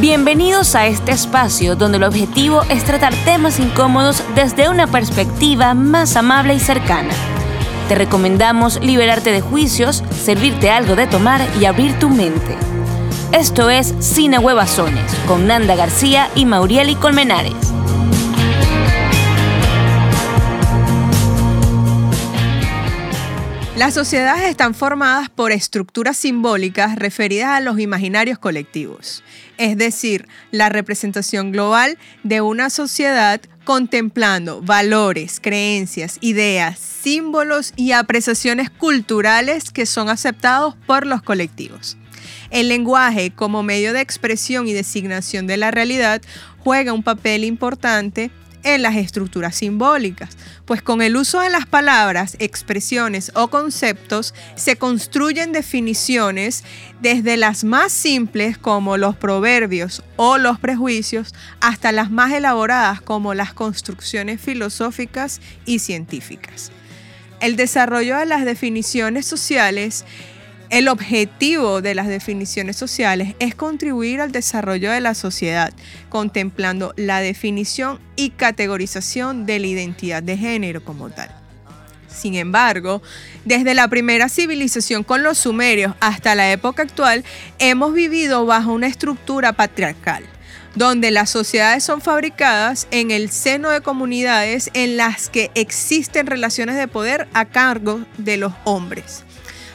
Bienvenidos 0.00 0.76
a 0.76 0.86
este 0.86 1.12
espacio 1.12 1.76
donde 1.76 1.98
el 1.98 2.04
objetivo 2.04 2.62
es 2.70 2.84
tratar 2.84 3.14
temas 3.26 3.60
incómodos 3.60 4.22
desde 4.34 4.70
una 4.70 4.86
perspectiva 4.86 5.74
más 5.74 6.16
amable 6.16 6.54
y 6.54 6.58
cercana. 6.58 7.12
Te 7.86 7.96
recomendamos 7.96 8.80
liberarte 8.80 9.30
de 9.30 9.42
juicios, 9.42 10.02
servirte 10.10 10.70
algo 10.70 10.96
de 10.96 11.06
tomar 11.06 11.46
y 11.60 11.66
abrir 11.66 11.98
tu 11.98 12.08
mente. 12.08 12.56
Esto 13.32 13.68
es 13.68 13.94
Cine 14.00 14.38
Huevazones 14.38 15.12
con 15.28 15.46
Nanda 15.46 15.76
García 15.76 16.30
y 16.34 16.46
Maurieli 16.46 16.94
Colmenares. 16.94 17.69
Las 23.80 23.94
sociedades 23.94 24.44
están 24.44 24.74
formadas 24.74 25.30
por 25.30 25.52
estructuras 25.52 26.18
simbólicas 26.18 26.96
referidas 26.96 27.48
a 27.48 27.60
los 27.60 27.80
imaginarios 27.80 28.38
colectivos, 28.38 29.24
es 29.56 29.78
decir, 29.78 30.28
la 30.50 30.68
representación 30.68 31.50
global 31.50 31.96
de 32.22 32.42
una 32.42 32.68
sociedad 32.68 33.40
contemplando 33.64 34.60
valores, 34.60 35.40
creencias, 35.40 36.18
ideas, 36.20 36.78
símbolos 36.78 37.72
y 37.74 37.92
apreciaciones 37.92 38.68
culturales 38.68 39.70
que 39.70 39.86
son 39.86 40.10
aceptados 40.10 40.76
por 40.86 41.06
los 41.06 41.22
colectivos. 41.22 41.96
El 42.50 42.68
lenguaje 42.68 43.30
como 43.30 43.62
medio 43.62 43.94
de 43.94 44.02
expresión 44.02 44.68
y 44.68 44.74
designación 44.74 45.46
de 45.46 45.56
la 45.56 45.70
realidad 45.70 46.20
juega 46.58 46.92
un 46.92 47.02
papel 47.02 47.44
importante 47.44 48.30
en 48.62 48.82
las 48.82 48.96
estructuras 48.96 49.56
simbólicas, 49.56 50.36
pues 50.64 50.82
con 50.82 51.02
el 51.02 51.16
uso 51.16 51.40
de 51.40 51.50
las 51.50 51.66
palabras, 51.66 52.36
expresiones 52.38 53.32
o 53.34 53.48
conceptos 53.48 54.34
se 54.54 54.76
construyen 54.76 55.52
definiciones 55.52 56.64
desde 57.00 57.36
las 57.36 57.64
más 57.64 57.92
simples 57.92 58.58
como 58.58 58.96
los 58.96 59.16
proverbios 59.16 60.02
o 60.16 60.38
los 60.38 60.58
prejuicios 60.58 61.34
hasta 61.60 61.92
las 61.92 62.10
más 62.10 62.32
elaboradas 62.32 63.00
como 63.00 63.34
las 63.34 63.52
construcciones 63.54 64.40
filosóficas 64.40 65.40
y 65.64 65.78
científicas. 65.78 66.72
El 67.40 67.56
desarrollo 67.56 68.18
de 68.18 68.26
las 68.26 68.44
definiciones 68.44 69.26
sociales 69.26 70.04
el 70.70 70.86
objetivo 70.86 71.82
de 71.82 71.94
las 71.94 72.06
definiciones 72.06 72.76
sociales 72.76 73.34
es 73.40 73.54
contribuir 73.56 74.20
al 74.20 74.30
desarrollo 74.30 74.92
de 74.92 75.00
la 75.00 75.14
sociedad, 75.14 75.72
contemplando 76.08 76.94
la 76.96 77.20
definición 77.20 77.98
y 78.14 78.30
categorización 78.30 79.46
de 79.46 79.58
la 79.58 79.66
identidad 79.66 80.22
de 80.22 80.36
género 80.36 80.84
como 80.84 81.10
tal. 81.10 81.30
Sin 82.08 82.34
embargo, 82.34 83.02
desde 83.44 83.74
la 83.74 83.88
primera 83.88 84.28
civilización 84.28 85.02
con 85.02 85.22
los 85.22 85.38
sumerios 85.38 85.94
hasta 86.00 86.34
la 86.34 86.52
época 86.52 86.82
actual, 86.82 87.24
hemos 87.58 87.92
vivido 87.92 88.46
bajo 88.46 88.72
una 88.72 88.86
estructura 88.86 89.52
patriarcal 89.52 90.24
donde 90.74 91.10
las 91.10 91.30
sociedades 91.30 91.82
son 91.82 92.00
fabricadas 92.00 92.86
en 92.92 93.10
el 93.10 93.30
seno 93.30 93.70
de 93.70 93.80
comunidades 93.80 94.70
en 94.74 94.96
las 94.96 95.28
que 95.28 95.50
existen 95.56 96.28
relaciones 96.28 96.76
de 96.76 96.86
poder 96.86 97.26
a 97.32 97.46
cargo 97.46 98.04
de 98.18 98.36
los 98.36 98.52
hombres. 98.64 99.24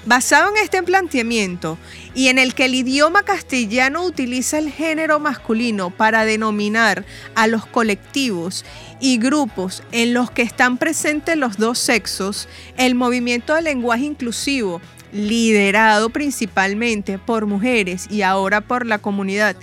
Basado 0.05 0.51
en 0.51 0.63
este 0.63 0.83
planteamiento 0.83 1.79
y 2.13 2.27
en 2.27 2.37
el 2.37 2.53
que 2.53 2.65
el 2.65 2.75
idioma 2.75 3.23
castellano 3.23 4.03
utiliza 4.03 4.59
el 4.59 4.71
género 4.71 5.19
masculino 5.19 5.89
para 5.89 6.25
denominar 6.25 7.03
a 7.33 7.47
los 7.47 7.65
colectivos 7.65 8.65
y 8.99 9.17
grupos 9.17 9.81
en 9.91 10.13
los 10.13 10.29
que 10.29 10.43
están 10.43 10.77
presentes 10.77 11.37
los 11.37 11.57
dos 11.57 11.79
sexos, 11.79 12.47
el 12.77 12.93
movimiento 12.93 13.55
del 13.55 13.63
lenguaje 13.63 14.05
inclusivo, 14.05 14.79
liderado 15.11 16.11
principalmente 16.11 17.17
por 17.17 17.47
mujeres 17.47 18.05
y 18.11 18.21
ahora 18.21 18.61
por 18.61 18.85
la 18.85 18.99
comunidad 18.99 19.55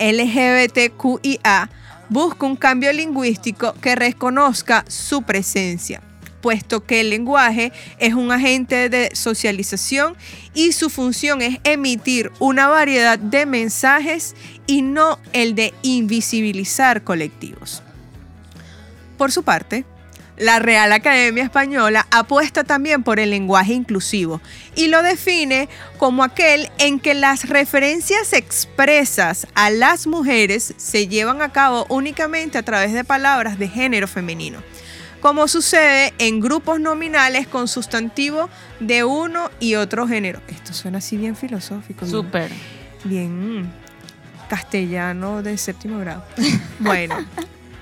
LGBTQIA, 0.00 1.70
busca 2.08 2.46
un 2.46 2.56
cambio 2.56 2.92
lingüístico 2.92 3.74
que 3.74 3.94
reconozca 3.94 4.84
su 4.88 5.22
presencia 5.22 6.02
puesto 6.44 6.84
que 6.84 7.00
el 7.00 7.08
lenguaje 7.08 7.72
es 7.98 8.12
un 8.12 8.30
agente 8.30 8.90
de 8.90 9.08
socialización 9.14 10.14
y 10.52 10.72
su 10.72 10.90
función 10.90 11.40
es 11.40 11.58
emitir 11.64 12.30
una 12.38 12.68
variedad 12.68 13.18
de 13.18 13.46
mensajes 13.46 14.36
y 14.66 14.82
no 14.82 15.18
el 15.32 15.54
de 15.54 15.72
invisibilizar 15.80 17.02
colectivos. 17.02 17.82
Por 19.16 19.32
su 19.32 19.42
parte, 19.42 19.86
la 20.36 20.58
Real 20.58 20.92
Academia 20.92 21.44
Española 21.44 22.06
apuesta 22.10 22.62
también 22.62 23.04
por 23.04 23.20
el 23.20 23.30
lenguaje 23.30 23.72
inclusivo 23.72 24.42
y 24.76 24.88
lo 24.88 25.02
define 25.02 25.70
como 25.96 26.24
aquel 26.24 26.68
en 26.76 27.00
que 27.00 27.14
las 27.14 27.48
referencias 27.48 28.34
expresas 28.34 29.46
a 29.54 29.70
las 29.70 30.06
mujeres 30.06 30.74
se 30.76 31.08
llevan 31.08 31.40
a 31.40 31.52
cabo 31.52 31.86
únicamente 31.88 32.58
a 32.58 32.62
través 32.62 32.92
de 32.92 33.02
palabras 33.02 33.58
de 33.58 33.66
género 33.66 34.06
femenino 34.06 34.62
como 35.24 35.48
sucede 35.48 36.12
en 36.18 36.38
grupos 36.38 36.80
nominales 36.80 37.46
con 37.48 37.66
sustantivo 37.66 38.50
de 38.78 39.04
uno 39.04 39.50
y 39.58 39.74
otro 39.76 40.06
género. 40.06 40.42
Esto 40.48 40.74
suena 40.74 40.98
así 40.98 41.16
bien 41.16 41.34
filosófico. 41.34 42.04
Súper. 42.04 42.50
Bien, 43.04 43.72
castellano 44.50 45.42
de 45.42 45.56
séptimo 45.56 45.98
grado. 45.98 46.22
bueno, 46.78 47.16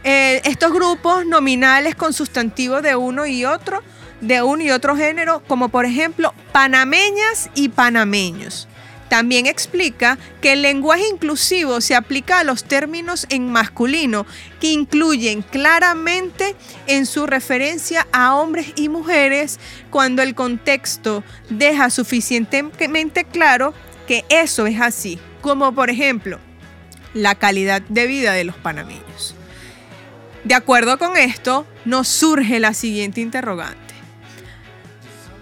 eh, 0.04 0.40
estos 0.44 0.72
grupos 0.72 1.26
nominales 1.26 1.96
con 1.96 2.12
sustantivo 2.12 2.80
de 2.80 2.94
uno 2.94 3.26
y 3.26 3.44
otro, 3.44 3.82
de 4.20 4.40
uno 4.40 4.62
y 4.62 4.70
otro 4.70 4.96
género, 4.96 5.42
como 5.48 5.68
por 5.68 5.84
ejemplo 5.84 6.32
panameñas 6.52 7.50
y 7.56 7.70
panameños. 7.70 8.68
También 9.12 9.44
explica 9.44 10.16
que 10.40 10.54
el 10.54 10.62
lenguaje 10.62 11.06
inclusivo 11.06 11.82
se 11.82 11.94
aplica 11.94 12.38
a 12.38 12.44
los 12.44 12.64
términos 12.64 13.26
en 13.28 13.52
masculino 13.52 14.24
que 14.58 14.72
incluyen 14.72 15.42
claramente 15.42 16.56
en 16.86 17.04
su 17.04 17.26
referencia 17.26 18.08
a 18.10 18.34
hombres 18.36 18.72
y 18.74 18.88
mujeres 18.88 19.60
cuando 19.90 20.22
el 20.22 20.34
contexto 20.34 21.22
deja 21.50 21.90
suficientemente 21.90 23.26
claro 23.26 23.74
que 24.08 24.24
eso 24.30 24.66
es 24.66 24.80
así, 24.80 25.18
como 25.42 25.74
por 25.74 25.90
ejemplo 25.90 26.38
la 27.12 27.34
calidad 27.34 27.82
de 27.82 28.06
vida 28.06 28.32
de 28.32 28.44
los 28.44 28.56
panameños. 28.56 29.34
De 30.42 30.54
acuerdo 30.54 30.98
con 30.98 31.18
esto, 31.18 31.66
nos 31.84 32.08
surge 32.08 32.60
la 32.60 32.72
siguiente 32.72 33.20
interrogante. 33.20 33.92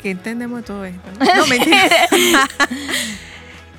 ¿Qué 0.02 0.10
entendemos 0.10 0.62
de 0.62 0.66
todo 0.66 0.84
esto? 0.84 1.08
No, 1.36 1.46
mentira. 1.46 2.08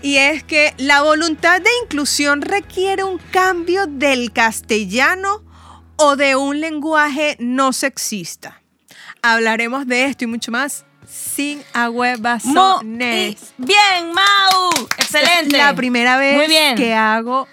y 0.01 0.17
es 0.17 0.43
que 0.43 0.73
la 0.77 1.01
voluntad 1.01 1.61
de 1.61 1.69
inclusión 1.83 2.41
requiere 2.41 3.03
un 3.03 3.17
cambio 3.31 3.87
del 3.87 4.31
castellano 4.31 5.43
o 5.95 6.15
de 6.15 6.35
un 6.35 6.59
lenguaje 6.59 7.37
no 7.39 7.73
sexista. 7.73 8.61
Hablaremos 9.21 9.85
de 9.87 10.05
esto 10.05 10.23
y 10.23 10.27
mucho 10.27 10.51
más 10.51 10.85
sin 11.07 11.61
ahuevazones. 11.73 13.53
Bien, 13.57 14.13
Mau. 14.13 14.87
Excelente. 14.97 15.57
Es 15.57 15.63
la 15.63 15.75
primera 15.75 16.17
vez 16.17 16.49
que 16.75 16.93
hago 16.93 17.47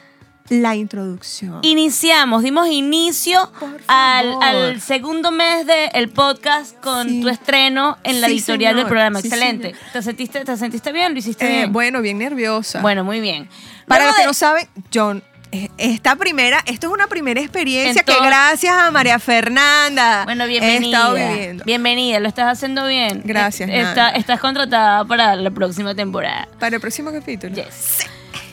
la 0.51 0.77
introducción. 0.77 1.61
Iniciamos, 1.63 2.43
dimos 2.43 2.69
inicio 2.69 3.51
al, 3.87 4.81
segundo 4.81 5.31
mes 5.31 5.67
del 5.67 6.09
podcast 6.11 6.79
con 6.81 7.21
tu 7.21 7.29
estreno 7.29 7.99
en 8.05 8.21
la 8.21 8.29
editorial 8.29 8.77
del 8.77 8.87
programa. 8.87 9.21
Excelente. 9.21 9.75
¿Te, 9.93 10.03
sentiste, 10.03 10.45
¿Te 10.45 10.57
sentiste 10.57 10.93
bien? 10.93 11.13
¿Lo 11.13 11.19
hiciste 11.19 11.47
eh, 11.47 11.57
bien? 11.59 11.73
Bueno, 11.73 12.01
bien 12.01 12.19
nerviosa. 12.19 12.81
Bueno, 12.81 13.05
muy 13.05 13.21
bien. 13.21 13.49
Para 13.87 14.07
los 14.07 14.17
que 14.17 14.25
no 14.25 14.35
saben, 14.35 14.69
John 14.93 15.23
eh, 15.51 15.71
esta 15.79 16.17
primera, 16.17 16.63
esto 16.67 16.89
es 16.89 16.93
una 16.93 17.07
primera 17.07 17.41
experiencia 17.41 18.03
que 18.03 18.15
gracias 18.21 18.75
a 18.75 18.91
María 18.91 19.19
Fernanda 19.19 20.25
bueno, 20.25 20.47
bienvenida, 20.47 20.79
he 20.79 20.91
estado 20.91 21.15
viviendo. 21.15 21.65
Bienvenida, 21.65 22.21
lo 22.21 22.29
estás 22.29 22.53
haciendo 22.53 22.87
bien. 22.87 23.23
Gracias. 23.25 23.71
estás 24.15 24.41
contratada 24.41 25.05
para 25.07 25.37
la 25.37 25.51
próxima 25.51 25.95
temporada. 25.95 26.49
Para 26.59 26.77
el 26.77 26.81
próximo 26.83 27.13
capítulo. 27.13 27.55
Yes. 27.55 28.07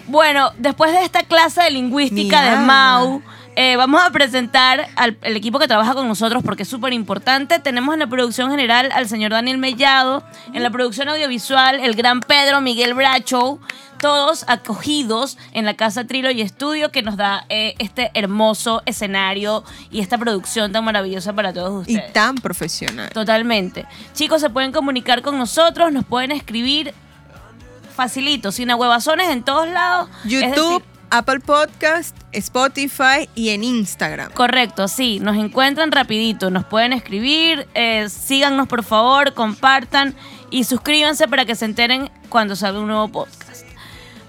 Bueno, 0.07 0.51
después 0.57 0.91
de 0.91 1.03
esta 1.03 1.23
clase 1.23 1.63
de 1.63 1.71
lingüística 1.71 2.41
de 2.43 2.57
Mau, 2.57 3.21
eh, 3.55 3.77
vamos 3.77 4.01
a 4.03 4.11
presentar 4.11 4.87
al 4.95 5.17
equipo 5.23 5.59
que 5.59 5.67
trabaja 5.67 5.93
con 5.93 6.07
nosotros 6.07 6.43
porque 6.43 6.63
es 6.63 6.69
súper 6.69 6.93
importante. 6.93 7.59
Tenemos 7.59 7.93
en 7.93 8.01
la 8.01 8.07
producción 8.07 8.51
general 8.51 8.91
al 8.93 9.07
señor 9.07 9.31
Daniel 9.31 9.57
Mellado, 9.57 10.23
en 10.53 10.61
la 10.61 10.69
producción 10.69 11.07
audiovisual 11.09 11.79
el 11.79 11.95
gran 11.95 12.19
Pedro 12.19 12.59
Miguel 12.59 12.93
Bracho, 12.93 13.59
todos 13.99 14.43
acogidos 14.47 15.37
en 15.53 15.65
la 15.65 15.75
casa 15.75 16.05
Trilo 16.05 16.29
y 16.31 16.41
Estudio 16.41 16.91
que 16.91 17.01
nos 17.01 17.15
da 17.15 17.45
eh, 17.47 17.75
este 17.79 18.11
hermoso 18.13 18.83
escenario 18.85 19.63
y 19.89 20.01
esta 20.01 20.17
producción 20.17 20.73
tan 20.73 20.83
maravillosa 20.83 21.33
para 21.33 21.53
todos 21.53 21.81
ustedes. 21.81 22.09
Y 22.09 22.13
tan 22.13 22.35
profesional. 22.35 23.09
Totalmente. 23.09 23.85
Chicos, 24.13 24.41
se 24.41 24.49
pueden 24.49 24.73
comunicar 24.73 25.21
con 25.21 25.37
nosotros, 25.37 25.93
nos 25.93 26.03
pueden 26.03 26.31
escribir 26.31 26.93
facilito, 27.95 28.51
sin 28.51 28.69
ahuevazones 28.69 29.29
en 29.29 29.43
todos 29.43 29.67
lados. 29.67 30.09
YouTube. 30.25 30.83
Apple 31.11 31.39
Podcast, 31.39 32.17
Spotify 32.31 33.29
y 33.35 33.49
en 33.49 33.63
Instagram. 33.63 34.31
Correcto, 34.33 34.87
sí, 34.87 35.19
nos 35.19 35.37
encuentran 35.37 35.91
rapidito, 35.91 36.49
nos 36.49 36.65
pueden 36.65 36.93
escribir, 36.93 37.67
eh, 37.73 38.09
síganos 38.09 38.67
por 38.67 38.83
favor, 38.83 39.33
compartan 39.33 40.15
y 40.49 40.65
suscríbanse 40.65 41.27
para 41.27 41.45
que 41.45 41.55
se 41.55 41.65
enteren 41.65 42.11
cuando 42.29 42.55
salga 42.55 42.79
un 42.79 42.87
nuevo 42.87 43.07
podcast. 43.07 43.44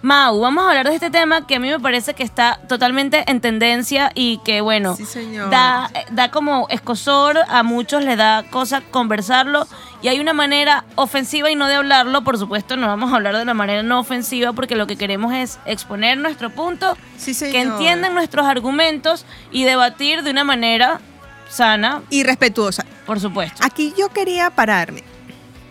Mau, 0.06 0.38
vamos 0.38 0.62
a 0.64 0.68
hablar 0.68 0.88
de 0.88 0.94
este 0.94 1.10
tema 1.10 1.48
que 1.48 1.56
a 1.56 1.58
mí 1.58 1.68
me 1.68 1.80
parece 1.80 2.14
que 2.14 2.22
está 2.22 2.60
totalmente 2.68 3.24
en 3.26 3.40
tendencia 3.40 4.12
y 4.14 4.38
que, 4.44 4.60
bueno, 4.60 4.94
Sí, 4.94 5.04
señor. 5.04 5.50
da, 5.50 5.90
da 6.12 6.30
como 6.30 6.68
escosor, 6.70 7.36
a 7.48 7.64
muchos 7.64 8.04
les 8.04 8.16
da 8.16 8.44
cosa 8.50 8.82
conversarlo 8.92 9.66
y 10.02 10.06
hay 10.06 10.20
una 10.20 10.32
manera 10.32 10.84
ofensiva 10.94 11.50
y 11.50 11.56
no 11.56 11.66
de 11.66 11.74
hablarlo, 11.74 12.22
por 12.22 12.38
supuesto, 12.38 12.76
no 12.76 12.86
vamos 12.86 13.12
a 13.12 13.16
hablar 13.16 13.34
de 13.34 13.42
una 13.42 13.54
manera 13.54 13.82
no 13.82 13.98
ofensiva 13.98 14.52
porque 14.52 14.76
lo 14.76 14.86
que 14.86 14.94
queremos 14.94 15.34
es 15.34 15.58
exponer 15.66 16.18
nuestro 16.18 16.50
punto, 16.50 16.96
Sí, 17.18 17.34
que 17.34 17.60
entiendan 17.60 18.14
nuestros 18.14 18.46
argumentos 18.46 19.26
y 19.50 19.64
debatir 19.64 20.22
de 20.22 20.30
una 20.30 20.44
manera 20.44 21.00
sana, 21.48 22.02
Y 22.10 22.22
respetuosa. 22.22 22.84
por 23.06 23.18
supuesto. 23.18 23.60
Aquí 23.60 23.92
yo 23.98 24.10
quería 24.10 24.50
pararme, 24.50 25.02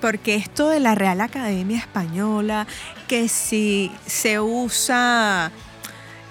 porque 0.06 0.36
esto 0.36 0.70
de 0.70 0.80
la 0.80 0.94
Real 0.94 1.20
Academia 1.20 1.80
Española, 1.80 2.68
que 3.08 3.28
si 3.28 3.92
se 4.06 4.40
usa 4.40 5.52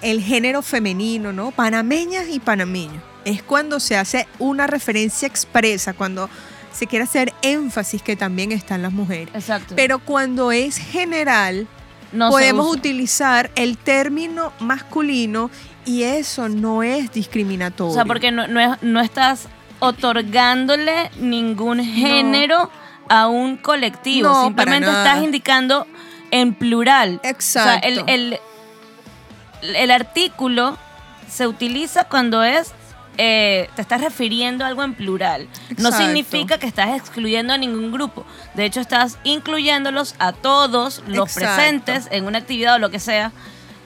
el 0.01 0.21
género 0.21 0.61
femenino, 0.61 1.33
¿no? 1.33 1.51
Panameñas 1.51 2.29
y 2.31 2.39
panameños. 2.39 3.03
Es 3.25 3.43
cuando 3.43 3.81
se 3.81 3.97
hace 3.97 4.29
una 4.39 4.65
referencia 4.65 5.27
expresa, 5.27 5.91
cuando 5.91 6.29
se 6.71 6.87
quiere 6.87 7.03
hacer 7.03 7.33
énfasis 7.41 8.01
que 8.01 8.15
también 8.15 8.53
están 8.53 8.81
las 8.81 8.93
mujeres. 8.93 9.27
Exacto. 9.35 9.73
Pero 9.75 9.99
cuando 9.99 10.53
es 10.53 10.77
general, 10.77 11.67
No 12.13 12.29
podemos 12.29 12.73
utilizar 12.73 13.51
el 13.55 13.77
término 13.77 14.53
masculino 14.61 15.51
y 15.85 16.03
eso 16.03 16.47
no 16.47 16.81
es 16.81 17.11
discriminatorio. 17.11 17.91
O 17.91 17.93
sea, 17.93 18.05
porque 18.05 18.31
no, 18.31 18.47
no, 18.47 18.61
es- 18.61 18.81
no 18.81 19.01
estás 19.01 19.49
otorgándole 19.79 21.11
ningún 21.19 21.83
género 21.83 22.69
a 23.09 23.27
un 23.27 23.57
colectivo. 23.57 24.29
No, 24.29 24.43
Simplemente 24.45 24.87
estás 24.89 25.21
indicando 25.23 25.87
en 26.31 26.53
plural. 26.53 27.19
Exacto. 27.23 27.69
O 27.69 27.81
sea, 27.81 27.89
el, 27.89 28.03
el- 28.07 28.39
el 29.61 29.91
artículo 29.91 30.77
se 31.29 31.47
utiliza 31.47 32.03
cuando 32.05 32.43
es. 32.43 32.71
eh, 33.17 33.69
te 33.77 33.81
estás 33.81 34.01
refiriendo 34.01 34.65
a 34.65 34.67
algo 34.67 34.83
en 34.83 34.93
plural. 34.93 35.47
No 35.77 35.87
Exacto. 35.89 35.97
significa 35.99 36.57
que 36.57 36.67
estás 36.67 36.89
excluyendo 36.99 37.53
a 37.53 37.57
ningún 37.57 37.89
grupo. 37.91 38.25
De 38.55 38.65
hecho, 38.65 38.81
estás 38.81 39.17
incluyéndolos 39.23 40.15
a 40.19 40.33
todos 40.33 41.01
los 41.07 41.29
Exacto. 41.37 41.55
presentes 41.55 42.07
en 42.11 42.25
una 42.25 42.39
actividad 42.39 42.75
o 42.75 42.79
lo 42.79 42.89
que 42.91 42.99
sea 42.99 43.31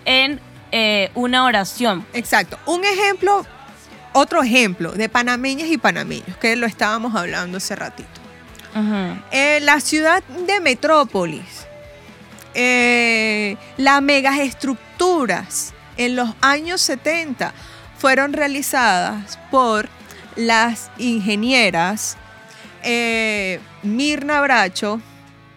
en 0.05 0.39
eh, 0.71 1.11
una 1.13 1.43
oración. 1.45 2.05
Exacto. 2.13 2.57
Un 2.65 2.83
ejemplo, 2.85 3.45
otro 4.13 4.41
ejemplo 4.41 4.93
de 4.93 5.07
panameñas 5.09 5.67
y 5.69 5.77
panameños, 5.77 6.35
que 6.37 6.55
lo 6.55 6.65
estábamos 6.65 7.13
hablando 7.15 7.57
hace 7.59 7.75
ratito. 7.75 8.09
En 8.75 9.65
la 9.65 9.79
ciudad 9.79 10.23
de 10.23 10.59
Metrópolis, 10.59 11.65
eh, 12.53 13.57
las 13.77 14.01
megaestructuras 14.01 15.73
en 15.97 16.15
los 16.15 16.29
años 16.41 16.81
70 16.81 17.53
fueron 17.97 18.33
realizadas 18.33 19.37
por 19.51 19.89
las 20.35 20.89
ingenieras 20.97 22.17
eh, 22.83 23.59
Mirna 23.83 24.41
Bracho, 24.41 25.01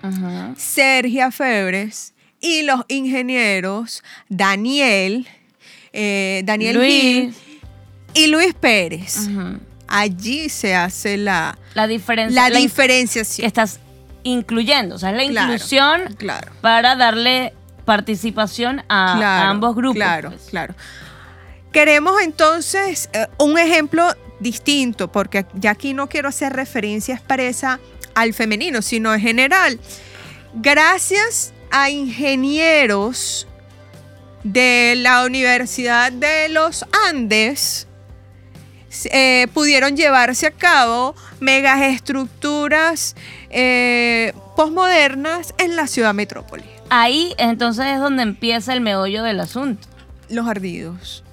Ujú. 0.02 0.54
Sergia 0.56 1.30
Febres 1.30 2.12
y 2.40 2.62
los 2.62 2.80
ingenieros 2.88 4.02
Daniel, 4.28 5.28
eh, 5.92 6.42
Daniel 6.44 6.76
Luis. 6.76 6.92
Gil 6.92 7.34
y 8.14 8.26
Luis 8.26 8.54
Pérez. 8.54 9.28
Allí 9.94 10.48
se 10.48 10.74
hace 10.74 11.16
la, 11.18 11.58
La 11.74 11.86
diferencia. 11.86 12.42
la 12.42 12.48
la 12.48 12.56
que 12.56 12.62
diferenciación. 12.62 13.46
estás 13.46 13.78
incluyendo. 14.22 14.94
O 14.94 14.98
sea, 14.98 15.10
es 15.10 15.16
la 15.16 15.30
Claro, 15.30 15.52
inclusión 15.52 16.14
Claro. 16.16 16.50
para 16.60 16.96
darle 16.96 17.52
participación 17.84 18.82
a, 18.88 19.50
ambos 19.50 19.74
grupos. 19.76 19.96
Claro, 19.96 20.30
pues. 20.30 20.44
claro. 20.50 20.74
Queremos 21.72 22.20
entonces 22.22 23.08
eh, 23.12 23.26
un 23.38 23.58
ejemplo 23.58 24.06
distinto, 24.40 25.10
porque 25.10 25.46
ya 25.54 25.70
aquí 25.72 25.92
no 25.94 26.08
quiero 26.08 26.28
hacer 26.28 26.52
referencia 26.52 27.14
expresa 27.14 27.78
al 28.14 28.34
femenino, 28.34 28.82
sino 28.82 29.12
en 29.14 29.20
general. 29.20 29.78
Gracias 30.54 31.52
a 31.70 31.90
ingenieros 31.90 33.46
de 34.44 34.94
la 34.96 35.24
Universidad 35.24 36.12
de 36.12 36.48
los 36.50 36.84
Andes, 37.08 37.86
eh, 39.10 39.46
pudieron 39.54 39.96
llevarse 39.96 40.46
a 40.46 40.50
cabo 40.50 41.14
megaestructuras 41.40 43.14
eh, 43.50 44.32
posmodernas 44.56 45.54
en 45.58 45.76
la 45.76 45.86
ciudad 45.86 46.14
metrópoli. 46.14 46.64
Ahí 46.90 47.34
entonces 47.38 47.86
es 47.86 48.00
donde 48.00 48.22
empieza 48.22 48.72
el 48.72 48.80
meollo 48.80 49.22
del 49.22 49.40
asunto. 49.40 49.88
Los 50.28 50.46
ardidos. 50.46 51.24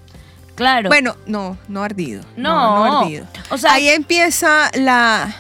Claro. 0.56 0.90
Bueno, 0.90 1.16
no, 1.26 1.58
no 1.68 1.84
ardido. 1.84 2.24
No, 2.36 2.86
no 2.90 3.00
ardido. 3.02 3.26
o 3.50 3.58
sea- 3.58 3.74
ahí 3.74 3.90
empieza 3.90 4.70
la, 4.76 5.34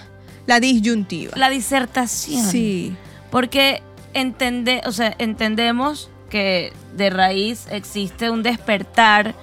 la 0.45 0.59
disyuntiva. 0.59 1.33
la 1.35 1.49
disertación. 1.49 2.43
sí, 2.49 2.95
Porque 3.29 3.81
entende, 4.13 4.81
o 4.85 4.91
sea, 4.91 5.13
entendemos 5.19 6.09
que 6.29 6.71
de 6.95 7.09
raíz 7.09 7.65
existe 7.71 8.29
un 8.29 8.43
despertar, 8.43 9.35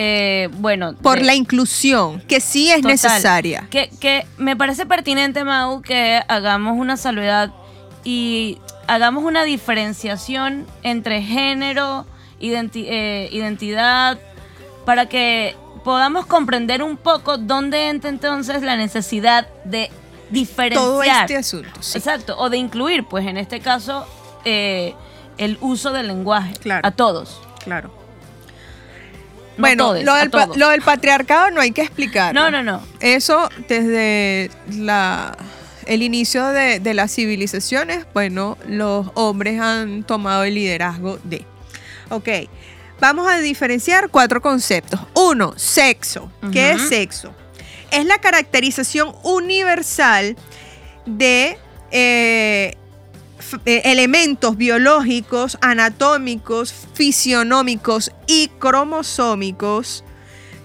eh, 0.00 0.48
bueno, 0.52 0.94
por 0.94 1.18
de- 1.18 1.24
la 1.24 1.34
inclusión, 1.34 2.20
que 2.22 2.40
sí 2.40 2.70
es 2.70 2.76
Total. 2.76 2.92
necesaria. 2.92 3.66
Que, 3.68 3.90
que 4.00 4.24
me 4.38 4.56
parece 4.56 4.86
pertinente, 4.86 5.42
Mau, 5.44 5.82
que 5.82 6.22
hagamos 6.28 6.78
una 6.78 6.96
salvedad 6.96 7.50
y 8.04 8.58
hagamos 8.86 9.24
una 9.24 9.42
diferenciación 9.44 10.66
entre 10.82 11.20
género, 11.22 12.06
identi- 12.40 12.86
eh, 12.88 13.28
identidad, 13.32 14.18
para 14.86 15.06
que 15.06 15.56
podamos 15.84 16.26
comprender 16.26 16.82
un 16.82 16.96
poco 16.96 17.36
dónde 17.36 17.88
entra 17.88 18.08
entonces 18.08 18.62
la 18.62 18.76
necesidad 18.76 19.48
de 19.64 19.90
diferenciar. 20.30 20.84
Todo 20.84 21.02
este 21.02 21.36
asunto. 21.36 21.70
sí. 21.82 21.98
Exacto, 21.98 22.38
o 22.38 22.48
de 22.50 22.56
incluir, 22.58 23.04
pues 23.04 23.26
en 23.26 23.36
este 23.36 23.60
caso, 23.60 24.06
eh, 24.44 24.94
el 25.38 25.58
uso 25.60 25.92
del 25.92 26.06
lenguaje 26.06 26.52
Claro. 26.54 26.86
a 26.86 26.90
todos. 26.92 27.40
Claro. 27.64 27.90
No 29.58 29.62
bueno, 29.62 29.88
todes, 29.88 30.04
lo, 30.04 30.14
del 30.14 30.30
lo 30.56 30.84
patriarcado 30.84 31.50
no 31.50 31.60
hay 31.60 31.72
que 31.72 31.82
explicar. 31.82 32.32
No, 32.32 32.48
no, 32.48 32.62
no. 32.62 32.80
Eso 33.00 33.48
desde 33.66 34.52
la, 34.70 35.36
el 35.86 36.02
inicio 36.02 36.46
de, 36.46 36.78
de 36.78 36.94
las 36.94 37.12
civilizaciones, 37.12 38.06
bueno, 38.14 38.56
los 38.68 39.08
hombres 39.14 39.60
han 39.60 40.04
tomado 40.04 40.44
el 40.44 40.54
liderazgo 40.54 41.18
de. 41.24 41.44
Ok, 42.08 42.28
vamos 43.00 43.28
a 43.28 43.38
diferenciar 43.38 44.10
cuatro 44.10 44.40
conceptos. 44.40 45.00
Uno, 45.14 45.54
sexo. 45.56 46.30
¿Qué 46.52 46.70
es 46.70 46.82
sexo? 46.88 47.34
Es 47.90 48.06
la 48.06 48.18
caracterización 48.18 49.12
universal 49.24 50.36
de 51.04 51.58
eh, 51.90 52.76
eh, 53.64 53.82
elementos 53.84 54.56
biológicos, 54.56 55.58
anatómicos, 55.60 56.74
fisionómicos 56.94 58.12
y 58.26 58.48
cromosómicos 58.58 60.04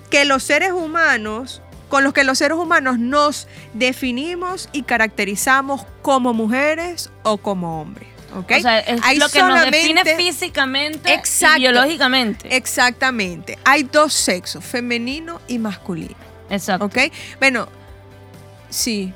que 0.09 0.25
los 0.25 0.43
seres 0.43 0.71
humanos, 0.71 1.61
con 1.89 2.03
los 2.03 2.13
que 2.13 2.23
los 2.23 2.37
seres 2.37 2.57
humanos 2.57 2.99
nos 2.99 3.47
definimos 3.73 4.69
y 4.71 4.83
caracterizamos 4.83 5.85
como 6.01 6.33
mujeres 6.33 7.09
o 7.23 7.37
como 7.37 7.81
hombres. 7.81 8.07
¿ok? 8.35 8.51
O 8.57 8.61
sea, 8.61 8.79
es 8.79 9.01
Hay 9.03 9.17
lo 9.17 9.29
que 9.29 9.41
nos 9.41 9.61
define 9.61 10.03
físicamente 10.15 11.13
Exacto. 11.13 11.57
y 11.57 11.61
biológicamente. 11.61 12.55
Exactamente. 12.55 13.57
Hay 13.63 13.83
dos 13.83 14.13
sexos, 14.13 14.63
femenino 14.63 15.41
y 15.47 15.59
masculino. 15.59 16.15
Exacto. 16.49 16.85
¿Ok? 16.85 16.97
Bueno, 17.39 17.67
sí, 18.69 19.13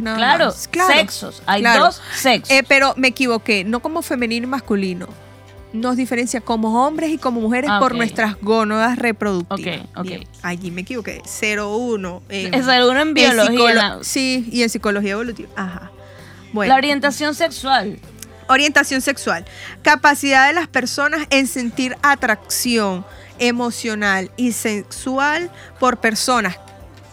nada 0.00 0.16
Claro, 0.16 0.46
más. 0.46 0.68
Claro, 0.68 0.94
sexos. 0.94 1.42
Hay 1.46 1.60
claro. 1.62 1.84
dos 1.86 2.00
sexos. 2.16 2.50
Eh, 2.50 2.62
pero 2.66 2.94
me 2.96 3.08
equivoqué, 3.08 3.64
no 3.64 3.80
como 3.80 4.02
femenino 4.02 4.46
y 4.46 4.50
masculino. 4.50 5.08
Nos 5.72 5.96
diferencia 5.96 6.40
como 6.40 6.86
hombres 6.86 7.10
y 7.10 7.18
como 7.18 7.40
mujeres 7.40 7.68
Ah, 7.72 7.80
por 7.80 7.96
nuestras 7.96 8.36
gónadas 8.40 8.96
reproductivas. 8.96 9.80
Ok, 9.80 9.88
ok. 9.96 10.04
Bien, 10.06 10.24
allí 10.42 10.70
me 10.70 10.82
equivoqué. 10.82 11.20
0-1. 11.24 12.22
en- 12.28 12.54
es 12.54 12.68
alguno 12.68 13.00
en 13.00 13.08
en 13.08 13.14
biología. 13.14 13.74
la- 13.74 13.98
Sí, 14.02 14.48
y 14.52 14.62
en 14.62 14.70
psicología 14.70 15.12
evolutiva. 15.12 15.48
Ajá. 15.56 15.90
Bueno. 16.52 16.72
La 16.72 16.76
orientación 16.78 17.34
sexual. 17.34 17.98
Orientación 18.48 19.00
sexual. 19.00 19.44
Capacidad 19.82 20.46
de 20.46 20.52
las 20.52 20.68
personas 20.68 21.26
en 21.30 21.48
sentir 21.48 21.96
atracción 22.02 23.04
emocional 23.40 24.30
y 24.36 24.52
sexual 24.52 25.50
por 25.80 25.96
personas 25.98 26.56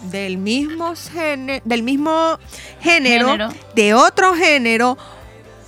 del 0.04 0.38
mismo, 0.38 0.94
gene- 0.96 1.62
del 1.66 1.84
mismo 1.84 2.38
género, 2.80 3.28
Género. 3.32 3.50
de 3.76 3.94
otro 3.94 4.34
género 4.36 4.98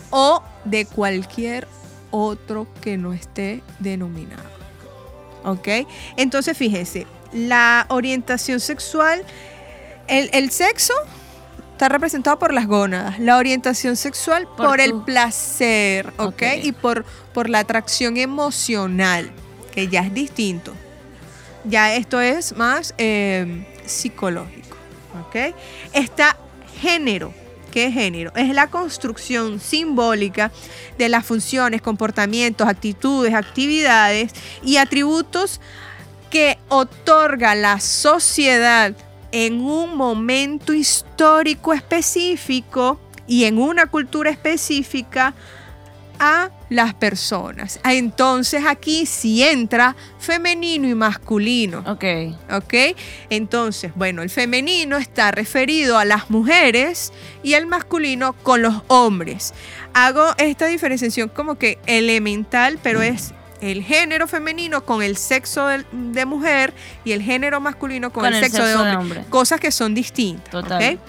o 0.10 0.42
de 0.66 0.86
cualquier 0.86 1.68
otro 2.12 2.68
que 2.82 2.98
no 2.98 3.14
esté 3.14 3.62
denominado. 3.80 4.44
¿Ok? 5.46 5.68
Entonces, 6.18 6.58
fíjense, 6.58 7.06
la 7.34 7.86
orientación 7.90 8.60
sexual, 8.60 9.24
el, 10.08 10.30
el 10.34 10.52
sexo 10.52 10.94
está 11.74 11.90
representado 11.90 12.40
por 12.40 12.54
las 12.54 12.68
gónadas. 12.68 13.20
La 13.20 13.38
orientación 13.38 13.96
sexual 13.96 14.48
Por 14.56 14.68
por, 14.68 14.80
el 14.80 14.94
placer, 15.02 16.14
¿ok? 16.18 16.44
Y 16.62 16.72
por, 16.72 17.04
por 17.34 17.50
la 17.50 17.60
atracción 17.60 18.18
emocional, 18.18 19.32
que 19.74 19.88
ya 19.88 20.02
es 20.02 20.14
distinto. 20.14 20.74
Ya 21.66 21.96
esto 21.96 22.22
es 22.22 22.56
más 22.56 22.94
eh, 22.98 23.66
psicológico, 23.86 24.78
¿ok? 25.28 25.56
Está 25.94 26.38
género. 26.82 27.34
¿Qué 27.72 27.92
género? 27.92 28.32
Es 28.36 28.54
la 28.54 28.70
construcción 28.70 29.60
simbólica 29.60 30.52
de 31.00 31.10
las 31.10 31.26
funciones, 31.26 31.82
comportamientos, 31.82 32.68
actitudes, 32.68 33.34
actividades 33.34 34.32
y 34.62 34.78
atributos 34.78 35.60
que 36.30 36.60
otorga 36.70 37.56
la 37.56 37.80
sociedad 37.80 38.96
en 39.32 39.62
un 39.62 39.98
momento 39.98 40.72
histórico 40.72 41.74
específico 41.74 43.00
y 43.26 43.46
en 43.46 43.58
una 43.58 43.88
cultura 43.88 44.30
específica 44.30 45.34
a 46.24 46.52
las 46.70 46.94
personas. 46.94 47.82
Entonces 47.84 48.64
aquí 48.66 49.06
sí 49.06 49.44
entra 49.44 49.94
femenino 50.20 50.88
y 50.88 50.96
masculino. 50.96 51.84
Ok. 51.86 52.06
¿Ok? 52.50 52.96
Entonces, 53.30 53.92
bueno, 53.96 54.22
el 54.22 54.30
femenino 54.30 54.96
está 54.96 55.32
referido 55.32 55.98
a 55.98 56.06
las 56.06 56.30
mujeres 56.30 57.12
y 57.44 57.56
el 57.56 57.66
masculino 57.66 58.32
con 58.32 58.62
los 58.62 58.84
hombres. 58.88 59.54
Hago 59.94 60.34
esta 60.38 60.68
diferenciación 60.68 61.28
como 61.28 61.56
que 61.56 61.78
elemental, 61.88 62.80
pero 62.82 63.02
es 63.02 63.34
el 63.60 63.84
género 63.84 64.26
femenino 64.28 64.86
con 64.86 65.04
el 65.04 65.18
sexo 65.18 65.68
de, 65.68 66.26
mujer 66.26 66.74
y 67.04 67.12
el 67.12 67.22
género 67.22 67.60
masculino 67.60 68.14
con, 68.14 68.26
el, 68.26 68.42
sexo, 68.42 68.66
de, 68.66 68.76
hombre. 68.76 69.26
Cosas 69.30 69.60
que 69.60 69.72
son 69.72 69.94
distintas. 69.94 70.52
Total. 70.52 70.94
¿ok? 70.94 71.00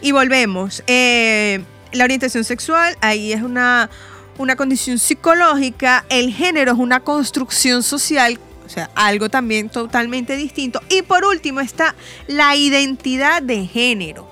Y 0.00 0.12
volvemos. 0.12 0.84
Eh, 0.86 1.60
la 1.92 2.04
orientación 2.04 2.44
sexual, 2.44 2.96
ahí 3.00 3.32
es 3.32 3.42
una, 3.42 3.90
una 4.38 4.56
condición 4.56 4.98
psicológica. 4.98 6.04
El 6.08 6.32
género 6.32 6.72
es 6.72 6.78
una 6.78 7.00
construcción 7.00 7.82
social, 7.82 8.38
o 8.66 8.68
sea, 8.68 8.90
algo 8.94 9.28
también 9.28 9.68
totalmente 9.68 10.36
distinto. 10.36 10.80
Y 10.88 11.02
por 11.02 11.24
último 11.24 11.60
está 11.60 11.94
la 12.26 12.54
identidad 12.56 13.42
de 13.42 13.66
género. 13.66 14.28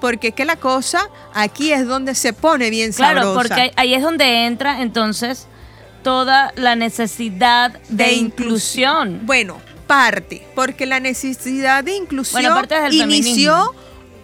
Porque 0.00 0.28
es 0.28 0.34
que 0.34 0.44
la 0.44 0.56
cosa 0.56 1.08
aquí 1.34 1.72
es 1.72 1.84
donde 1.86 2.14
se 2.14 2.32
pone 2.32 2.70
bien 2.70 2.92
Claro, 2.92 3.22
sabrosa. 3.22 3.34
porque 3.48 3.72
ahí- 3.76 3.94
es 3.94 4.02
donde 4.02 4.46
entra 4.46 4.80
entonces 4.82 5.48
toda 6.04 6.52
la 6.54 6.76
necesidad 6.76 7.72
de, 7.88 8.12
inclusión. 8.12 9.20
Bueno, 9.24 9.60
parte, 9.88 10.46
porque 10.54 10.86
la 10.86 11.00
necesidad 11.00 11.82
de 11.82 11.96
inclusión 11.96 12.42
Bueno, 12.42 12.62
inició 12.90 13.54
feminismo. 13.56 13.74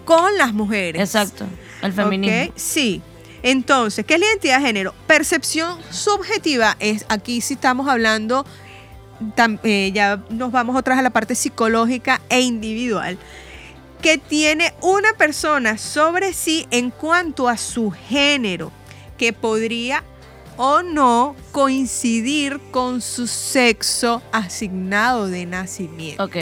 con 0.05 0.37
las 0.37 0.53
mujeres. 0.53 1.01
Exacto, 1.01 1.45
el 1.81 1.93
feminismo. 1.93 2.43
Ok, 2.49 2.51
Sí. 2.55 3.01
Entonces, 3.43 4.03
¿qué 4.05 4.15
es 4.15 4.19
la 4.19 4.25
identidad 4.27 4.59
de 4.59 4.65
género? 4.65 4.93
Percepción 5.05 5.77
subjetiva 5.91 6.75
es, 6.79 7.05
aquí 7.09 7.41
sí 7.41 7.53
estamos 7.53 7.87
hablando, 7.87 8.43
tam- 9.35 9.59
eh, 9.63 9.91
ya 9.93 10.23
nos 10.31 10.51
vamos 10.51 10.75
otra 10.75 10.95
vez 10.95 10.99
a 10.99 11.03
la 11.03 11.11
parte 11.11 11.35
psicológica 11.35 12.21
e 12.29 12.39
individual, 12.41 13.19
que 14.01 14.17
tiene 14.17 14.73
una 14.81 15.13
persona 15.13 15.77
sobre 15.77 16.33
sí 16.33 16.65
en 16.71 16.89
cuanto 16.89 17.47
a 17.47 17.57
su 17.57 17.91
género, 17.91 18.71
que 19.17 19.31
podría 19.31 20.03
o 20.57 20.81
no 20.81 21.35
coincidir 21.51 22.59
con 22.71 22.99
su 23.01 23.27
sexo 23.27 24.23
asignado 24.31 25.27
de 25.27 25.45
nacimiento. 25.45 26.23
Ok. 26.23 26.35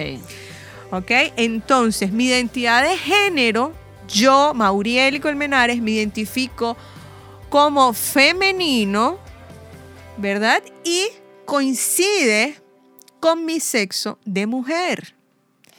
¿Ok? 0.91 1.11
Entonces, 1.35 2.11
mi 2.13 2.27
identidad 2.27 2.83
de 2.83 2.95
género, 2.97 3.73
yo, 4.13 4.53
Mauriel 4.53 5.19
Colmenares, 5.19 5.81
me 5.81 5.91
identifico 5.91 6.77
como 7.49 7.93
femenino, 7.93 9.17
¿verdad? 10.17 10.63
Y 10.83 11.07
coincide 11.45 12.55
con 13.19 13.45
mi 13.45 13.59
sexo 13.59 14.19
de 14.25 14.45
mujer. 14.47 15.15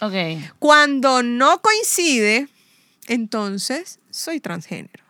Ok. 0.01 0.13
Cuando 0.59 1.23
no 1.23 1.61
coincide, 1.63 2.49
entonces 3.07 4.01
soy 4.11 4.41
transgénero. 4.41 5.05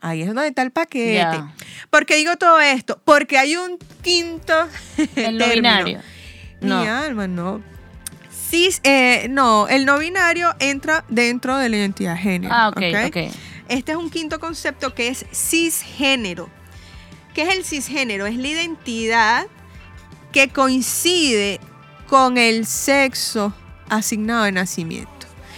Ahí 0.00 0.20
es 0.22 0.28
donde 0.28 0.48
está 0.48 0.62
el 0.62 0.70
paquete. 0.70 1.14
Ya. 1.14 1.54
¿Por 1.90 2.04
qué 2.06 2.16
digo 2.16 2.36
todo 2.36 2.60
esto? 2.60 3.00
Porque 3.04 3.38
hay 3.38 3.56
un 3.56 3.78
quinto 4.02 4.68
El 4.98 5.38
término. 5.38 5.54
binario. 5.54 6.00
Mi 6.60 6.70
alma, 6.86 7.26
no. 7.26 7.62
Cis, 8.48 8.80
eh, 8.84 9.26
no, 9.30 9.66
el 9.68 9.86
no 9.86 9.98
binario 9.98 10.54
entra 10.58 11.04
dentro 11.08 11.56
de 11.58 11.68
la 11.68 11.76
identidad 11.76 12.14
de 12.14 12.20
género. 12.20 12.54
Ah, 12.54 12.68
ok, 12.68 12.82
ok. 13.06 13.16
Este 13.68 13.92
es 13.92 13.98
un 13.98 14.10
quinto 14.10 14.38
concepto 14.38 14.94
que 14.94 15.08
es 15.08 15.26
cisgénero. 15.32 16.48
¿Qué 17.34 17.42
es 17.42 17.54
el 17.56 17.64
cisgénero? 17.64 18.26
Es 18.26 18.36
la 18.36 18.48
identidad 18.48 19.46
que 20.32 20.48
coincide 20.48 21.60
con 22.06 22.38
el 22.38 22.66
sexo 22.66 23.52
asignado 23.88 24.44
de 24.44 24.52
nacimiento. 24.52 25.10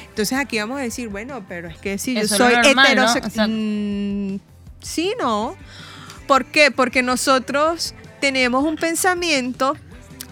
Entonces 0.09 0.39
aquí 0.39 0.59
vamos 0.59 0.79
a 0.79 0.83
decir, 0.83 1.09
bueno, 1.09 1.45
pero 1.47 1.69
es 1.69 1.79
que 1.79 1.99
si 1.99 2.15
yo 2.15 2.23
Eso 2.23 2.37
soy 2.37 2.55
normal, 2.55 2.75
¿no? 2.75 2.83
heterosexual. 2.85 3.51
Exacto. 3.51 4.45
sí, 4.81 5.13
no. 5.21 5.57
¿Por 6.27 6.47
qué? 6.47 6.71
Porque 6.71 7.03
nosotros 7.03 7.95
tenemos 8.21 8.65
un 8.65 8.77
pensamiento 8.77 9.77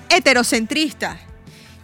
heterocentrista. 0.08 1.20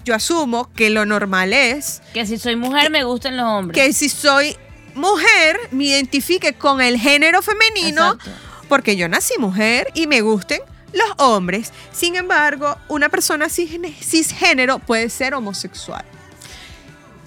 Yo 0.04 0.14
asumo 0.14 0.70
que 0.74 0.90
lo 0.90 1.04
normal 1.06 1.52
es 1.52 2.02
Que 2.14 2.26
si 2.26 2.38
soy 2.38 2.56
mujer 2.56 2.90
me 2.90 3.04
gustan 3.04 3.36
los 3.36 3.46
hombres. 3.46 3.80
que 3.80 3.92
si 3.92 4.08
soy 4.08 4.56
mujer 4.94 5.58
me 5.70 5.84
identifique 5.84 6.52
con 6.54 6.80
el 6.80 6.98
género 6.98 7.40
femenino 7.42 8.12
Exacto. 8.14 8.30
porque 8.68 8.96
yo 8.96 9.08
nací 9.08 9.34
mujer 9.38 9.88
y 9.94 10.06
me 10.06 10.20
gusten 10.20 10.60
los 10.92 11.08
hombres. 11.18 11.72
Sin 11.92 12.16
embargo, 12.16 12.76
una 12.88 13.08
persona 13.08 13.48
cisgénero 13.48 14.78
puede 14.78 15.08
ser 15.08 15.34
homosexual. 15.34 16.04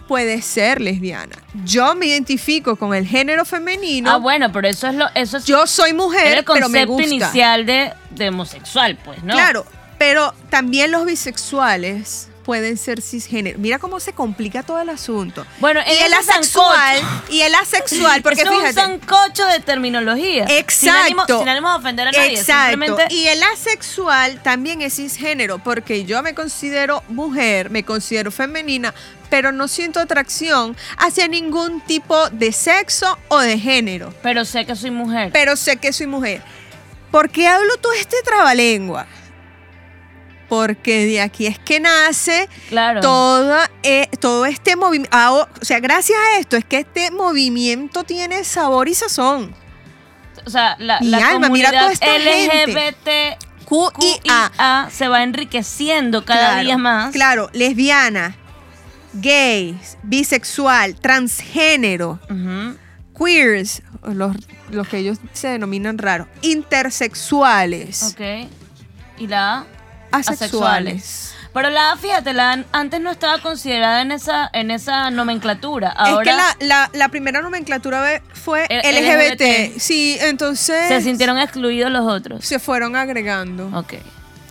Puede 0.07 0.43
ser 0.43 0.81
lesbiana. 0.81 1.35
Yo 1.63 1.95
me 1.95 2.05
identifico 2.05 2.75
con 2.75 2.93
el 2.93 3.07
género 3.07 3.43
femenino. 3.43 4.11
Ah, 4.11 4.17
bueno, 4.17 4.51
pero 4.51 4.67
eso 4.67 4.85
es 4.87 4.93
lo 4.93 5.07
eso 5.15 5.37
es 5.37 5.45
Yo 5.45 5.65
soy 5.65 5.93
mujer, 5.93 6.37
el 6.37 6.45
pero 6.45 6.69
me 6.69 6.85
concepto 6.85 6.91
gusta. 6.93 7.07
inicial 7.09 7.65
de, 7.65 7.91
de 8.11 8.29
homosexual, 8.29 8.99
pues, 9.03 9.23
¿no? 9.23 9.33
Claro, 9.33 9.65
pero 9.97 10.35
también 10.51 10.91
los 10.91 11.05
bisexuales 11.07 12.27
pueden 12.45 12.77
ser 12.77 13.01
cisgénero. 13.01 13.57
Mira 13.57 13.79
cómo 13.79 13.99
se 13.99 14.13
complica 14.13 14.61
todo 14.61 14.79
el 14.79 14.89
asunto. 14.89 15.45
Bueno, 15.59 15.79
en 15.85 15.91
y 15.91 15.97
el 16.03 16.13
asexual, 16.13 16.99
sancocho. 16.99 17.33
y 17.33 17.41
el 17.41 17.55
asexual, 17.55 18.21
porque 18.21 18.41
Eso 18.43 18.51
fíjate. 18.51 18.69
es 18.69 18.75
un 18.77 18.83
sancocho 19.01 19.45
de 19.47 19.59
terminología. 19.61 20.45
Exacto. 20.47 21.39
sin 21.39 21.49
ánimo 21.49 21.71
de 21.71 21.75
ofender 21.77 22.07
a 22.07 22.11
nadie. 22.11 22.39
Exacto. 22.39 22.69
Simplemente 22.71 23.13
Y 23.15 23.27
el 23.27 23.41
asexual 23.41 24.41
también 24.43 24.81
es 24.81 24.95
cisgénero, 24.95 25.57
porque 25.57 26.05
yo 26.05 26.21
me 26.21 26.35
considero 26.35 27.03
mujer, 27.09 27.71
me 27.71 27.83
considero 27.83 28.31
femenina, 28.31 28.93
pero 29.31 29.51
no 29.51 29.67
siento 29.67 29.99
atracción 29.99 30.77
hacia 30.97 31.27
ningún 31.27 31.81
tipo 31.81 32.29
de 32.29 32.51
sexo 32.51 33.17
o 33.27 33.39
de 33.39 33.57
género. 33.57 34.13
Pero 34.21 34.45
sé 34.45 34.65
que 34.65 34.75
soy 34.75 34.91
mujer. 34.91 35.31
Pero 35.33 35.55
sé 35.55 35.77
que 35.77 35.91
soy 35.91 36.05
mujer. 36.05 36.43
¿Por 37.09 37.31
qué 37.31 37.47
hablo 37.47 37.75
todo 37.77 37.93
este 37.93 38.17
trabalengua? 38.23 39.07
Porque 40.47 41.05
de 41.05 41.21
aquí 41.21 41.47
es 41.47 41.57
que 41.59 41.79
nace 41.79 42.47
claro. 42.69 43.01
toda, 43.01 43.69
eh, 43.83 44.07
todo 44.19 44.45
este 44.45 44.75
movimiento. 44.75 45.17
O 45.61 45.65
sea, 45.65 45.79
gracias 45.79 46.17
a 46.19 46.39
esto 46.39 46.55
es 46.57 46.65
que 46.65 46.79
este 46.79 47.11
movimiento 47.11 48.03
tiene 48.03 48.43
sabor 48.43 48.87
y 48.87 48.93
sazón. 48.93 49.55
O 50.45 50.49
sea, 50.49 50.75
la, 50.77 50.99
Mi 50.99 51.07
la 51.07 51.17
alma, 51.29 51.49
mira 51.49 51.69
comunidad 51.69 51.79
toda 51.79 51.91
esta 51.91 52.19
gente. 52.19 52.67
LGBT 52.67 53.45
QIA. 53.65 54.89
se 54.91 55.07
va 55.07 55.23
enriqueciendo 55.23 56.23
cada 56.23 56.49
Claro, 56.49 56.63
día 56.65 56.77
más. 56.77 57.11
Claro, 57.13 57.49
lesbiana, 57.53 58.35
gay, 59.13 59.77
bisexual, 60.03 60.99
transgénero, 60.99 62.19
queers, 63.17 63.81
los, 64.03 64.35
los 64.69 64.87
que 64.87 64.97
ellos 64.99 65.17
se 65.33 65.47
denominan 65.47 65.97
raros, 65.97 66.27
intersexuales, 66.41 68.13
Ok. 68.13 68.49
Y 69.17 69.27
la 69.27 69.65
Asexuales. 70.15 71.31
Pero 71.53 71.69
la 71.69 71.91
A, 71.93 71.97
fíjate, 71.97 72.33
la 72.33 72.65
antes 72.73 72.99
no 72.99 73.09
estaba 73.11 73.39
considerada 73.41 74.01
en 74.01 74.11
esa, 74.11 74.49
en 74.51 74.71
esa 74.71 75.09
nomenclatura. 75.09 75.91
es 75.91 75.95
Ahora 75.97 76.23
que 76.31 76.37
la, 76.37 76.57
la- 76.67 76.89
la 76.93 77.07
primera 77.09 77.41
nomenclatura 77.41 78.21
fue 78.33 78.65
El- 78.69 78.81
LGBT. 78.81 79.41
LGBT. 79.41 79.79
Sí, 79.79 80.17
entonces 80.19 80.89
se 80.89 81.01
sintieron 81.01 81.37
excluidos 81.39 81.89
los 81.91 82.05
otros. 82.05 82.43
se 82.45 82.59
fueron 82.59 82.95
agregando. 82.97 83.69
Ok. 83.73 83.93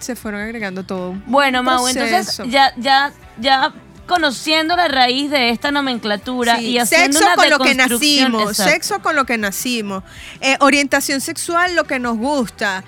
Se 0.00 0.16
fueron 0.16 0.40
agregando 0.40 0.82
todo. 0.84 1.14
Bueno, 1.26 1.62
Mau, 1.62 1.86
entonces 1.88 2.40
ya, 2.48 2.72
ya, 2.78 3.12
ya 3.38 3.72
conociendo 4.06 4.74
la 4.76 4.88
raíz 4.88 5.30
de 5.30 5.48
esta 5.50 5.70
nomenclatura 5.70 6.56
Sí, 6.56 6.68
y 6.70 6.78
haciendo 6.78 7.18
sexo 7.18 7.26
una 7.26 7.36
con 7.36 7.50
lo 7.50 7.58
que 7.58 7.74
nacimos, 7.74 8.42
Exacto. 8.50 8.72
sexo 8.72 8.98
con 9.02 9.16
lo 9.16 9.24
que 9.26 9.36
nacimos, 9.38 10.04
Eh, 10.40 10.56
orientación 10.60 11.20
sexual, 11.22 11.74
lo 11.74 11.84
que 11.84 11.98
nos 11.98 12.16
gusta, 12.18 12.82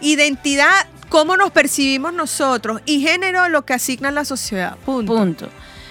identidad, 0.00 0.86
cómo 1.14 1.36
nos 1.36 1.52
percibimos 1.52 2.12
nosotros 2.12 2.82
y 2.86 3.00
género, 3.00 3.48
lo 3.48 3.64
que 3.64 3.72
asigna 3.72 4.10
la 4.10 4.24
sociedad. 4.24 4.76
Punto. 4.84 5.48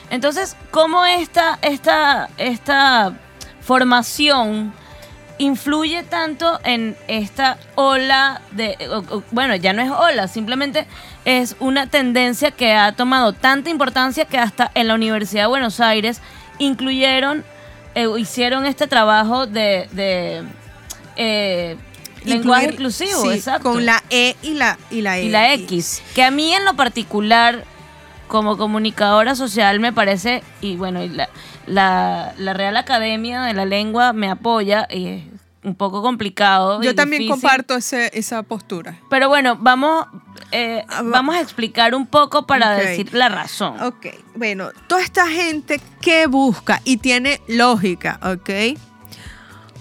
Entonces, 0.10 0.58
¿cómo 0.70 1.06
esta, 1.06 1.60
esta, 1.62 2.30
esta 2.38 3.13
formación 3.62 4.74
influye 5.38 6.03
tanto 6.03 6.60
en 6.65 6.98
esta 7.08 7.58
ola 7.75 8.42
de, 8.51 8.77
bueno, 9.32 9.56
ya 9.56 9.72
no 9.72 9.82
es 9.82 9.92
ola, 9.92 10.27
simplemente 10.27 10.88
es 11.24 11.56
una 11.62 11.88
tendencia 11.88 12.51
que 12.51 12.74
ha 12.74 12.92
tomado 12.92 13.32
tanta 13.32 13.70
importancia 13.70 14.25
que 14.25 14.38
hasta 14.38 14.72
en 14.75 14.89
la 14.89 14.96
Universidad 14.96 15.44
de 15.44 15.48
Buenos 15.48 15.80
Aires 15.80 16.20
incluyeron, 16.60 17.46
eh, 17.96 18.10
hicieron 18.18 18.65
este 18.65 18.88
trabajo 18.88 19.48
de, 19.48 19.88
de, 19.94 20.44
eh, 21.15 21.77
lenguaje 22.25 22.65
Incluir- 22.68 22.74
inclusivo, 22.74 23.22
sí, 23.24 23.30
exacto. 23.30 23.72
Con 23.72 23.86
la 23.86 24.03
E 24.10 24.36
y 24.42 24.53
la, 24.56 24.77
y 24.92 25.01
la 25.01 25.20
y 25.20 25.30
la 25.30 25.53
X. 25.53 26.01
Que 26.15 26.24
a 26.24 26.32
mí 26.32 26.53
en 26.53 26.65
lo 26.65 26.75
particular, 26.75 27.63
como 28.27 28.58
comunicadora 28.58 29.36
social, 29.36 29.80
me 29.80 29.94
parece, 29.94 30.44
y 30.62 30.75
bueno, 30.75 31.03
y 31.03 31.10
la, 31.10 31.30
la, 31.68 32.34
la 32.38 32.53
Real 32.53 32.77
Academia 32.77 33.42
de 33.44 33.53
la 33.53 33.65
Lengua 33.65 34.13
me 34.13 34.30
apoya, 34.30 34.88
y 34.89 35.08
es 35.08 35.24
un 35.63 35.75
poco 35.75 36.01
complicado. 36.01 36.82
y 36.82 36.86
Yo 36.86 36.96
también 36.96 37.22
difícil. 37.22 37.42
comparto 37.42 37.75
ese, 37.75 38.10
esa 38.18 38.44
postura. 38.44 38.98
Pero 39.10 39.30
bueno, 39.30 39.56
vamos, 39.60 40.08
eh, 40.51 40.84
Ah, 40.89 41.01
va- 41.03 41.10
vamos 41.10 41.36
a 41.36 41.42
explicar 41.42 41.96
un 41.96 42.06
poco 42.08 42.46
para 42.46 42.72
decir 42.75 43.13
la 43.13 43.30
razón. 43.30 43.80
Ok, 43.82 44.08
bueno, 44.36 44.72
toda 44.88 45.01
esta 45.01 45.27
gente 45.27 45.80
que 46.01 46.27
busca 46.27 46.82
y 46.84 46.98
tiene 46.98 47.39
lógica, 47.48 48.20
¿ok? 48.24 48.77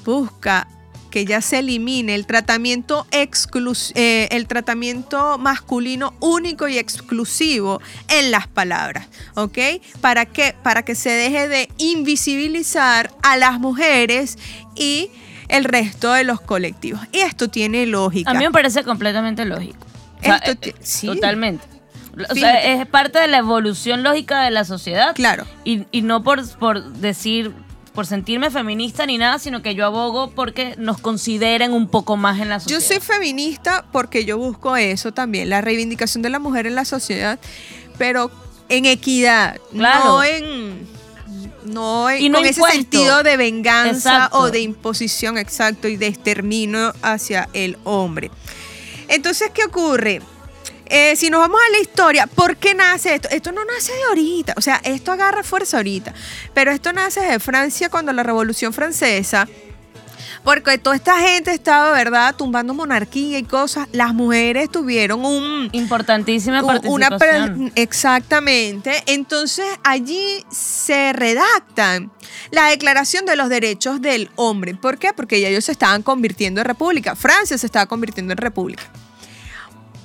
Busca 0.05 0.67
que 1.13 1.27
ya 1.27 1.43
se 1.43 1.59
elimine 1.59 2.15
el 2.17 2.27
tratamiento 2.27 3.07
exclus- 3.13 3.93
eh, 3.95 4.29
el 4.33 4.49
tratamiento 4.49 5.37
masculino 5.39 6.15
único 6.21 6.67
y 6.67 6.79
exclusivo 6.79 7.81
en 8.09 8.31
las 8.31 8.49
palabras, 8.49 9.07
¿ok? 9.35 9.59
¿Para 10.01 10.25
qué? 10.25 10.57
Para 10.63 10.85
que 10.85 10.95
se 10.95 11.11
deje 11.11 11.49
de 11.49 11.69
invisibilizar 11.77 13.13
a 13.23 13.37
las 13.37 13.61
mujeres 13.61 14.39
y 14.75 15.11
el 15.49 15.65
resto 15.65 16.13
de 16.15 16.25
los 16.25 16.41
colectivos. 16.41 17.01
Y 17.13 17.19
esto 17.19 17.49
tiene 17.49 17.85
lógica. 17.85 18.31
A 18.31 18.35
mí 18.35 18.41
me 18.41 18.51
parece 18.51 18.83
completamente 18.83 19.45
lógico. 19.45 19.87
O 20.21 20.25
sea, 20.25 20.37
Esto 20.37 20.69
eh, 20.69 20.75
sí. 20.81 21.07
Totalmente. 21.07 21.65
O 22.31 22.35
sea, 22.35 22.73
es 22.73 22.87
parte 22.87 23.19
de 23.19 23.29
la 23.29 23.39
evolución 23.39 24.03
lógica 24.03 24.43
de 24.43 24.51
la 24.51 24.65
sociedad. 24.65 25.15
Claro. 25.15 25.45
Y, 25.65 25.85
y 25.93 26.01
no 26.03 26.23
por, 26.23 26.47
por 26.59 26.93
decir, 26.95 27.53
por 27.95 28.07
sentirme 28.07 28.51
feminista 28.51 29.05
ni 29.07 29.19
nada, 29.19 29.39
sino 29.39 29.63
que 29.63 29.75
yo 29.75 29.85
abogo 29.85 30.31
porque 30.31 30.75
nos 30.79 30.99
consideren 30.99 31.73
un 31.73 31.89
poco 31.89 32.17
más 32.17 32.41
en 32.41 32.49
la 32.49 32.57
Yo 32.59 32.81
sociedad. 32.81 32.87
soy 32.89 33.01
feminista 33.01 33.85
porque 33.93 34.25
yo 34.25 34.39
busco 34.39 34.77
eso 34.77 35.13
también, 35.13 35.51
la 35.51 35.61
reivindicación 35.61 36.23
de 36.23 36.31
la 36.31 36.39
mujer 36.39 36.67
en 36.67 36.75
la 36.75 36.85
sociedad, 36.85 37.39
pero 37.99 38.31
en 38.69 38.87
equidad, 38.87 39.59
Claro. 39.73 40.05
no 40.07 40.25
en 40.25 40.89
no 41.67 42.13
Y 42.15 42.29
no 42.29 42.39
con 42.39 42.47
ese 42.49 42.61
sentido 42.63 43.23
de 43.23 43.37
venganza 43.37 44.15
Exacto. 44.15 44.39
o 44.39 44.51
de 44.51 44.61
imposición 44.61 45.39
exacto 45.39 45.87
y 45.87 45.97
de 45.97 46.09
exterminio 46.09 46.93
hacia 47.03 47.49
el 47.53 47.79
hombre. 47.85 48.31
Entonces, 49.09 49.51
¿qué 49.55 49.65
ocurre? 49.65 50.23
Eh, 50.95 51.17
si 51.17 51.31
nos 51.31 51.41
vamos 51.41 51.59
a 51.67 51.73
la 51.73 51.79
historia, 51.81 52.27
¿por 52.27 52.57
qué 52.59 52.75
nace 52.75 53.15
esto? 53.15 53.29
Esto 53.31 53.51
no 53.51 53.65
nace 53.65 53.93
de 53.95 54.03
ahorita, 54.11 54.53
o 54.59 54.61
sea, 54.61 54.79
esto 54.85 55.11
agarra 55.11 55.43
fuerza 55.43 55.79
ahorita, 55.79 56.13
pero 56.53 56.71
esto 56.71 56.93
nace 56.93 57.21
de 57.21 57.41
Francia 57.41 57.89
cuando 57.89 58.13
la 58.13 58.23
Revolución 58.23 58.75
Francesa, 58.75 59.49
porque 60.45 60.77
toda 60.77 60.97
esta 60.97 61.19
gente 61.21 61.53
estaba, 61.53 61.93
¿verdad?, 61.93 62.35
tumbando 62.37 62.75
monarquía 62.75 63.39
y 63.39 63.45
cosas, 63.45 63.89
las 63.93 64.13
mujeres 64.13 64.71
tuvieron 64.71 65.25
un... 65.25 65.71
Importantísima 65.73 66.63
un- 66.63 66.87
una 66.89 67.09
pre- 67.09 67.19
participación. 67.19 67.73
exactamente. 67.77 69.03
Entonces 69.07 69.65
allí 69.85 70.45
se 70.51 71.13
redactan 71.15 72.11
la 72.51 72.67
Declaración 72.67 73.25
de 73.25 73.37
los 73.37 73.49
Derechos 73.49 74.03
del 74.03 74.31
Hombre. 74.37 74.75
¿Por 74.75 74.99
qué? 74.99 75.13
Porque 75.15 75.41
ya 75.41 75.49
ellos 75.49 75.65
se 75.65 75.73
estaban 75.73 76.03
convirtiendo 76.03 76.61
en 76.61 76.67
república. 76.67 77.15
Francia 77.17 77.57
se 77.57 77.65
estaba 77.67 77.87
convirtiendo 77.87 78.33
en 78.33 78.39
república. 78.39 78.83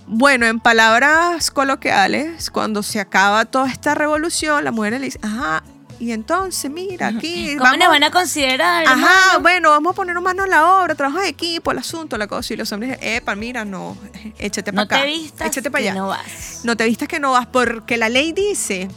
Bueno, 0.07 0.45
en 0.45 0.59
palabras 0.59 1.51
coloquiales, 1.51 2.49
cuando 2.49 2.81
se 2.81 2.99
acaba 2.99 3.45
toda 3.45 3.69
esta 3.69 3.93
revolución, 3.93 4.63
la 4.63 4.71
mujer 4.71 4.93
le 4.93 4.99
dice, 4.99 5.19
ajá, 5.21 5.63
y 5.99 6.11
entonces, 6.11 6.71
mira, 6.71 7.07
aquí... 7.17 7.53
¿Cómo 7.57 7.63
vamos- 7.65 7.79
nos 7.79 7.87
van 7.89 8.03
a 8.03 8.11
considerar? 8.11 8.85
Ajá, 8.87 8.95
hermano? 8.95 9.39
bueno, 9.41 9.69
vamos 9.71 9.91
a 9.91 9.95
poner 9.95 10.19
mano 10.21 10.45
en 10.45 10.51
la 10.51 10.79
obra, 10.79 10.95
trabajo 10.95 11.19
de 11.19 11.27
equipo, 11.27 11.71
el 11.71 11.79
asunto, 11.79 12.17
la 12.17 12.27
cosa. 12.27 12.53
Y 12.53 12.57
los 12.57 12.71
hombres, 12.71 12.97
epa, 13.01 13.35
mira, 13.35 13.65
no, 13.65 13.97
échate 14.39 14.71
para 14.71 14.75
No 14.75 14.81
acá. 14.83 15.01
te 15.01 15.07
vistas 15.07 15.47
échate 15.47 15.69
para 15.71 15.81
que 15.83 15.89
allá. 15.89 15.99
no 15.99 16.07
vas. 16.07 16.61
No 16.63 16.77
te 16.77 16.85
vistas 16.85 17.07
que 17.09 17.19
no 17.19 17.31
vas, 17.33 17.47
porque 17.47 17.97
la 17.97 18.07
ley 18.09 18.31
dice 18.31 18.87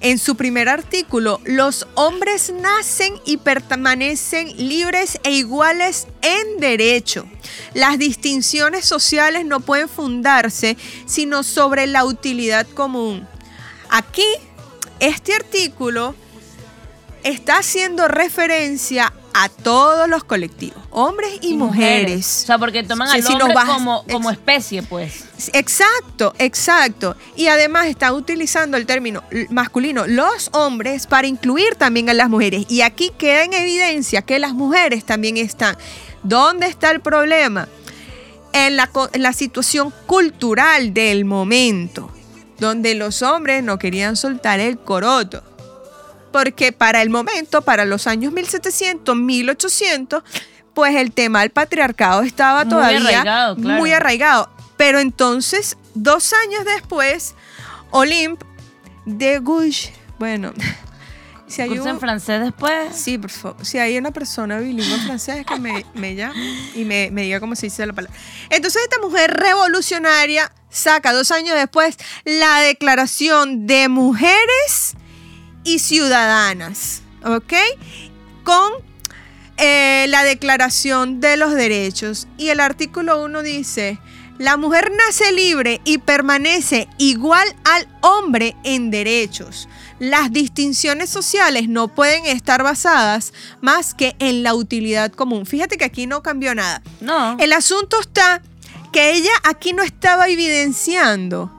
en 0.00 0.18
su 0.18 0.36
primer 0.36 0.68
artículo, 0.68 1.40
los 1.44 1.86
hombres 1.94 2.52
nacen 2.52 3.14
y 3.24 3.38
permanecen 3.38 4.54
libres 4.68 5.18
e 5.24 5.32
iguales 5.32 6.06
en 6.22 6.60
derecho. 6.60 7.26
Las 7.72 7.98
distinciones 7.98 8.84
sociales 8.84 9.46
no 9.46 9.60
pueden 9.60 9.88
fundarse 9.88 10.76
sino 11.06 11.42
sobre 11.42 11.86
la 11.86 12.04
utilidad 12.04 12.66
común. 12.66 13.26
Aquí, 13.88 14.26
este 15.00 15.34
artículo 15.34 16.14
está 17.22 17.58
haciendo 17.58 18.06
referencia 18.06 19.12
a 19.38 19.50
todos 19.50 20.08
los 20.08 20.24
colectivos, 20.24 20.82
hombres 20.90 21.30
y, 21.42 21.54
mujeres. 21.54 22.40
O 22.44 22.46
sea, 22.46 22.58
porque 22.58 22.82
toman 22.82 23.08
O 23.08 23.10
sea, 23.10 23.18
al 23.20 23.22
si 23.26 23.32
nos 23.34 23.42
hombre 23.42 23.54
vas- 23.54 23.66
como, 24.10 24.30
especie, 24.30 24.82
pues. 24.82 25.24
Exacto, 25.52 26.32
exacto. 26.38 27.16
Y 27.36 27.48
además 27.48 27.86
está 27.86 28.14
utilizando 28.14 28.78
el 28.78 28.86
término 28.86 29.22
masculino, 29.50 30.06
los 30.06 30.48
hombres, 30.54 31.06
para 31.06 31.26
incluir 31.26 31.74
también 31.74 32.08
a 32.08 32.14
las 32.14 32.30
mujeres. 32.30 32.64
Y 32.70 32.80
aquí 32.80 33.12
queda 33.18 33.44
en 33.44 33.52
evidencia 33.52 34.22
que 34.22 34.38
las 34.38 34.54
mujeres 34.54 35.04
también 35.04 35.36
están. 35.36 35.76
¿Dónde 36.22 36.66
está 36.66 36.90
el 36.90 37.00
problema? 37.00 37.68
En 38.54 38.76
la, 38.76 38.86
co- 38.86 39.10
en 39.12 39.22
la 39.22 39.34
situación 39.34 39.92
cultural 40.06 40.94
del 40.94 41.26
momento, 41.26 42.10
donde 42.58 42.94
los 42.94 43.20
hombres 43.20 43.62
no 43.62 43.78
querían 43.78 44.16
soltar 44.16 44.60
el 44.60 44.78
coroto. 44.78 45.42
Porque 46.32 46.72
para 46.72 47.02
el 47.02 47.10
momento, 47.10 47.62
para 47.62 47.84
los 47.84 48.06
años 48.06 48.32
1700, 48.32 49.16
1800, 49.16 50.22
pues 50.74 50.94
el 50.96 51.12
tema 51.12 51.40
del 51.40 51.50
patriarcado 51.50 52.22
estaba 52.22 52.64
Muy 52.64 52.70
todavía 52.70 52.98
arraigado, 52.98 53.56
claro. 53.56 53.78
muy 53.80 53.92
arraigado. 53.92 54.50
Pero 54.76 54.98
entonces, 54.98 55.78
dos 55.94 56.32
años 56.34 56.64
después, 56.66 57.34
Olympe 57.90 58.44
de 59.06 59.38
Gouges, 59.38 59.92
bueno, 60.18 60.52
si 61.46 61.62
hay, 61.62 61.68
Curso 61.68 61.86
en 61.88 61.94
un- 61.94 62.00
francés 62.00 62.40
después. 62.42 62.94
sí, 62.94 63.16
por 63.16 63.30
favor, 63.30 63.64
si 63.64 63.78
hay 63.78 63.96
una 63.96 64.10
persona 64.10 64.58
bilingüe 64.58 64.98
francesa 65.06 65.44
que 65.44 65.58
me, 65.58 65.86
me 65.94 66.14
llame 66.14 66.34
y 66.74 66.84
me, 66.84 67.08
me 67.10 67.22
diga 67.22 67.40
cómo 67.40 67.54
se 67.56 67.66
dice 67.66 67.86
la 67.86 67.92
palabra. 67.94 68.18
Entonces 68.50 68.82
esta 68.82 68.98
mujer 69.00 69.30
revolucionaria 69.32 70.52
saca 70.68 71.12
dos 71.14 71.30
años 71.30 71.54
después 71.56 71.96
la 72.24 72.58
declaración 72.60 73.66
de 73.66 73.88
mujeres 73.88 74.94
y 75.66 75.80
ciudadanas, 75.80 77.02
¿ok? 77.24 77.52
Con 78.44 78.72
eh, 79.58 80.06
la 80.08 80.22
declaración 80.22 81.20
de 81.20 81.36
los 81.36 81.52
derechos. 81.54 82.28
Y 82.38 82.48
el 82.48 82.60
artículo 82.60 83.22
1 83.22 83.42
dice, 83.42 83.98
la 84.38 84.56
mujer 84.56 84.92
nace 84.96 85.32
libre 85.32 85.80
y 85.84 85.98
permanece 85.98 86.88
igual 86.98 87.48
al 87.64 87.88
hombre 88.00 88.54
en 88.62 88.90
derechos. 88.90 89.68
Las 89.98 90.30
distinciones 90.30 91.10
sociales 91.10 91.68
no 91.68 91.88
pueden 91.88 92.26
estar 92.26 92.62
basadas 92.62 93.32
más 93.60 93.92
que 93.92 94.14
en 94.20 94.42
la 94.42 94.54
utilidad 94.54 95.10
común. 95.10 95.46
Fíjate 95.46 95.78
que 95.78 95.84
aquí 95.84 96.06
no 96.06 96.22
cambió 96.22 96.54
nada. 96.54 96.82
No. 97.00 97.36
El 97.40 97.52
asunto 97.52 97.98
está 98.00 98.40
que 98.92 99.12
ella 99.12 99.32
aquí 99.42 99.72
no 99.72 99.82
estaba 99.82 100.28
evidenciando 100.28 101.50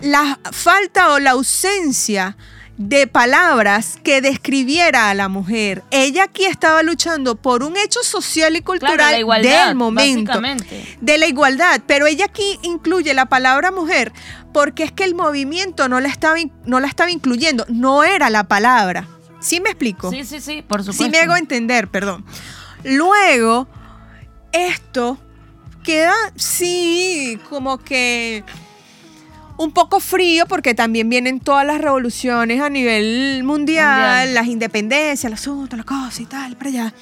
la 0.00 0.38
falta 0.52 1.12
o 1.12 1.18
la 1.18 1.30
ausencia 1.30 2.36
de 2.78 3.08
palabras 3.08 3.98
que 4.04 4.20
describiera 4.20 5.10
a 5.10 5.14
la 5.14 5.28
mujer. 5.28 5.82
Ella 5.90 6.24
aquí 6.24 6.44
estaba 6.44 6.82
luchando 6.84 7.34
por 7.34 7.64
un 7.64 7.76
hecho 7.76 8.02
social 8.04 8.56
y 8.56 8.62
cultural 8.62 8.94
Claro, 8.94 9.10
la 9.10 9.18
igualdad, 9.18 9.66
del 9.66 9.74
momento. 9.74 10.40
De 11.00 11.18
la 11.18 11.26
igualdad, 11.26 11.82
pero 11.86 12.06
ella 12.06 12.26
aquí 12.26 12.58
incluye 12.62 13.12
la 13.14 13.26
palabra 13.26 13.72
mujer 13.72 14.12
porque 14.52 14.84
es 14.84 14.92
que 14.92 15.04
el 15.04 15.14
movimiento 15.14 15.88
no 15.88 16.00
la 16.00 16.08
estaba, 16.08 16.36
no 16.64 16.80
la 16.80 16.86
estaba 16.86 17.10
incluyendo, 17.10 17.66
no 17.68 18.04
era 18.04 18.30
la 18.30 18.44
palabra. 18.44 19.06
¿Sí 19.40 19.60
me 19.60 19.70
explico? 19.70 20.10
Sí, 20.10 20.24
sí, 20.24 20.40
sí, 20.40 20.62
por 20.62 20.80
supuesto. 20.80 21.04
Sí 21.04 21.10
me 21.10 21.18
hago 21.18 21.36
entender, 21.36 21.88
perdón. 21.88 22.24
Luego, 22.84 23.68
esto 24.52 25.18
queda, 25.82 26.14
sí, 26.36 27.38
como 27.48 27.78
que 27.78 28.44
un 29.58 29.72
poco 29.72 30.00
frío 30.00 30.46
porque 30.46 30.74
también 30.74 31.08
vienen 31.10 31.40
todas 31.40 31.66
las 31.66 31.80
revoluciones 31.80 32.62
a 32.62 32.70
nivel 32.70 33.42
mundial, 33.44 33.88
Mundial. 33.88 34.34
las 34.34 34.46
independencias, 34.46 35.24
el 35.24 35.32
asunto, 35.34 35.76
la 35.76 35.82
cosa 35.82 36.22
y 36.22 36.26
tal, 36.26 36.56
para 36.56 36.70
allá. 36.70 36.94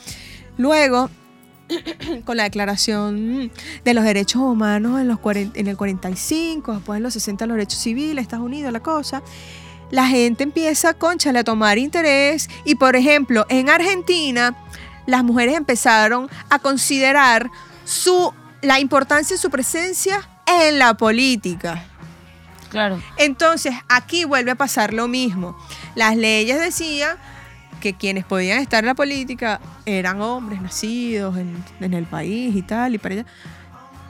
Luego, 0.56 1.10
con 2.24 2.36
la 2.36 2.44
declaración 2.44 3.52
de 3.84 3.94
los 3.94 4.04
derechos 4.04 4.40
humanos 4.40 5.00
en, 5.00 5.06
los 5.06 5.18
40 5.18 5.58
en 5.60 5.66
el 5.66 5.76
45, 5.76 6.74
después 6.74 6.96
en 6.96 7.02
los 7.02 7.12
60 7.12 7.46
los 7.46 7.56
derechos 7.56 7.78
civiles, 7.78 8.22
Estados 8.22 8.44
Unidos, 8.44 8.72
la 8.72 8.80
cosa. 8.80 9.22
la 9.90 10.06
gente 10.06 10.42
empieza, 10.42 10.94
conchale, 10.94 11.40
a 11.40 11.44
tomar 11.44 11.76
interés. 11.76 12.48
Y 12.64 12.76
por 12.76 12.96
ejemplo, 12.96 13.44
en 13.50 13.68
Argentina, 13.68 14.56
las 15.06 15.22
mujeres 15.24 15.56
empezaron 15.56 16.30
a 16.48 16.58
considerar 16.58 17.50
su, 17.84 18.32
la 18.62 18.80
importancia 18.80 19.36
de 19.36 19.42
su 19.42 19.50
presencia 19.50 20.26
en 20.46 20.78
la 20.78 20.94
política. 20.94 21.84
Claro. 22.70 23.00
Entonces, 23.18 23.74
aquí 23.88 24.24
vuelve 24.24 24.50
a 24.50 24.54
pasar 24.54 24.92
lo 24.92 25.08
mismo. 25.08 25.56
Las 25.94 26.16
leyes 26.16 26.60
decían 26.60 27.16
que 27.80 27.94
quienes 27.94 28.24
podían 28.24 28.58
estar 28.58 28.84
en 28.84 28.86
la 28.86 28.94
política 28.94 29.60
eran 29.84 30.20
hombres 30.20 30.60
nacidos 30.60 31.36
en, 31.36 31.62
en 31.80 31.94
el 31.94 32.04
país 32.04 32.54
y 32.56 32.62
tal, 32.62 32.94
y 32.94 32.98
para 32.98 33.14
allá. 33.16 33.26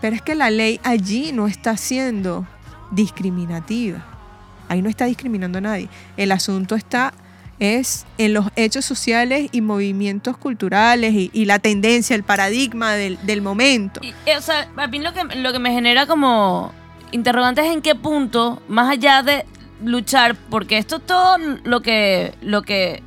Pero 0.00 0.16
es 0.16 0.22
que 0.22 0.34
la 0.34 0.50
ley 0.50 0.80
allí 0.84 1.32
no 1.32 1.46
está 1.46 1.76
siendo 1.76 2.46
discriminativa. 2.90 4.04
Ahí 4.68 4.82
no 4.82 4.88
está 4.88 5.06
discriminando 5.06 5.58
a 5.58 5.60
nadie. 5.60 5.88
El 6.16 6.32
asunto 6.32 6.74
está 6.74 7.12
es 7.58 8.04
en 8.18 8.34
los 8.34 8.46
hechos 8.56 8.84
sociales 8.84 9.48
y 9.52 9.60
movimientos 9.60 10.36
culturales 10.36 11.14
y, 11.14 11.30
y 11.32 11.46
la 11.46 11.58
tendencia, 11.58 12.14
el 12.14 12.22
paradigma 12.22 12.92
del, 12.92 13.18
del 13.24 13.40
momento. 13.40 14.00
Y, 14.02 14.10
eh, 14.26 14.36
o 14.36 14.42
sea, 14.42 14.68
a 14.76 14.86
mí 14.88 14.98
lo 14.98 15.12
que, 15.12 15.24
lo 15.36 15.52
que 15.52 15.58
me 15.58 15.72
genera 15.72 16.06
como 16.06 16.72
interrogantes 17.16 17.64
es 17.66 17.72
en 17.72 17.82
qué 17.82 17.94
punto, 17.96 18.62
más 18.68 18.88
allá 18.88 19.22
de 19.22 19.44
luchar, 19.82 20.36
porque 20.50 20.78
esto 20.78 21.00
todo 21.00 21.36
lo 21.64 21.80
que, 21.82 22.32
lo 22.40 22.62
que 22.62 23.02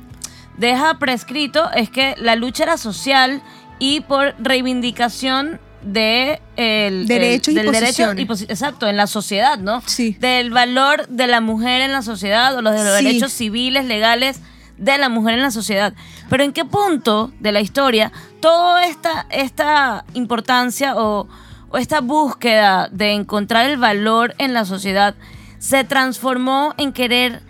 deja 0.58 0.98
prescrito 0.98 1.70
es 1.72 1.88
que 1.90 2.14
la 2.18 2.36
lucha 2.36 2.64
era 2.64 2.76
social 2.76 3.42
y 3.78 4.00
por 4.02 4.34
reivindicación 4.38 5.58
de 5.82 6.40
el, 6.56 7.06
Derechos 7.06 7.52
y 7.52 7.56
del 7.56 7.72
derecho 7.72 8.04
posiciones. 8.26 8.42
y 8.42 8.52
exacto 8.52 8.86
en 8.86 8.98
la 8.98 9.06
sociedad 9.06 9.58
no 9.58 9.80
Sí. 9.86 10.14
del 10.20 10.50
valor 10.50 11.08
de 11.08 11.26
la 11.26 11.40
mujer 11.40 11.80
en 11.80 11.92
la 11.92 12.02
sociedad 12.02 12.54
o 12.54 12.60
los 12.60 12.74
de 12.74 12.84
los 12.84 12.98
Sí. 12.98 13.04
derechos 13.04 13.32
civiles 13.32 13.86
legales 13.86 14.40
de 14.76 14.98
la 14.98 15.08
mujer 15.08 15.34
en 15.36 15.42
la 15.42 15.50
sociedad 15.50 15.94
pero 16.28 16.44
en 16.44 16.52
qué 16.52 16.66
punto 16.66 17.32
de 17.40 17.52
la 17.52 17.62
historia 17.62 18.12
toda 18.40 18.84
esta 18.86 19.24
esta 19.30 20.04
importancia 20.12 20.96
o, 20.96 21.26
o 21.70 21.78
esta 21.78 22.00
búsqueda 22.00 22.88
de 22.90 23.12
encontrar 23.12 23.66
el 23.66 23.76
valor 23.76 24.34
en 24.38 24.52
la 24.54 24.64
sociedad 24.64 25.14
se 25.58 25.84
transformó 25.84 26.74
en 26.78 26.92
querer 26.92 27.42